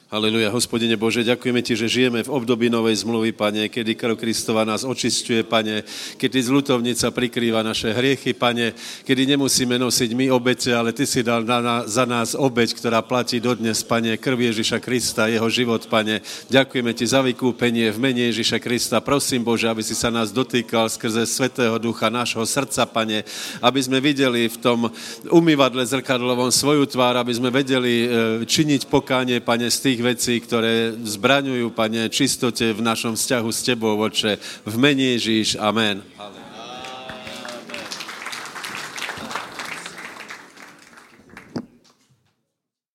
Haleluja, 0.09 0.49
hospodine 0.49 0.97
Bože, 0.97 1.21
ďakujeme 1.21 1.61
ti, 1.61 1.77
že 1.77 1.85
žijeme 1.85 2.25
v 2.25 2.33
období 2.33 2.73
novej 2.73 3.05
zmluvy, 3.05 3.37
pane, 3.37 3.69
kedy 3.69 3.93
krv 3.93 4.17
Kristova 4.17 4.65
nás 4.65 4.81
očistuje, 4.81 5.45
pane, 5.45 5.85
kedy 6.17 6.49
zlutovnica 6.49 7.13
prikrýva 7.13 7.61
naše 7.61 7.93
hriechy, 7.93 8.33
pane, 8.33 8.73
kedy 9.05 9.37
nemusíme 9.37 9.77
nosiť 9.77 10.17
my 10.17 10.33
obete, 10.33 10.73
ale 10.73 10.97
ty 10.97 11.05
si 11.05 11.21
dal 11.21 11.45
na, 11.45 11.61
na, 11.61 11.77
za 11.85 12.09
nás 12.09 12.33
obeť, 12.33 12.81
ktorá 12.81 13.05
platí 13.05 13.37
dodnes, 13.37 13.85
pane, 13.85 14.17
krv 14.17 14.49
Ježiša 14.49 14.81
Krista, 14.81 15.29
jeho 15.29 15.45
život, 15.53 15.85
pane. 15.93 16.25
Ďakujeme 16.49 16.97
ti 16.97 17.05
za 17.05 17.21
vykúpenie 17.21 17.93
v 17.93 18.01
mene 18.01 18.33
Ježiša 18.33 18.65
Krista. 18.65 19.05
Prosím, 19.05 19.45
Bože, 19.45 19.69
aby 19.69 19.85
si 19.85 19.93
sa 19.93 20.09
nás 20.09 20.33
dotýkal 20.33 20.89
skrze 20.89 21.29
Svetého 21.29 21.77
Ducha 21.77 22.09
nášho 22.09 22.49
srdca, 22.49 22.89
pane, 22.89 23.29
aby 23.61 23.81
sme 23.85 24.01
videli 24.01 24.49
v 24.49 24.57
tom 24.57 24.89
umývadle 25.29 25.85
zrkadlovom 25.85 26.49
svoju 26.49 26.89
tvár, 26.89 27.21
aby 27.21 27.37
sme 27.37 27.53
vedeli 27.53 27.93
e, 27.93 28.07
činiť 28.49 28.89
pokánie, 28.89 29.45
pane, 29.45 29.69
z 29.69 29.85
tých 29.85 29.98
tých 29.99 30.07
vecí, 30.15 30.35
ktoré 30.39 30.95
zbraňujú, 30.95 31.75
Pane, 31.75 32.07
čistote 32.07 32.71
v 32.71 32.79
našom 32.79 33.19
vzťahu 33.19 33.51
s 33.51 33.61
Tebou, 33.67 33.99
Oče, 33.99 34.39
v 34.63 34.75
mene 34.79 35.19
Ježíš. 35.19 35.59
Amen. 35.59 36.07
Amen. 36.15 36.48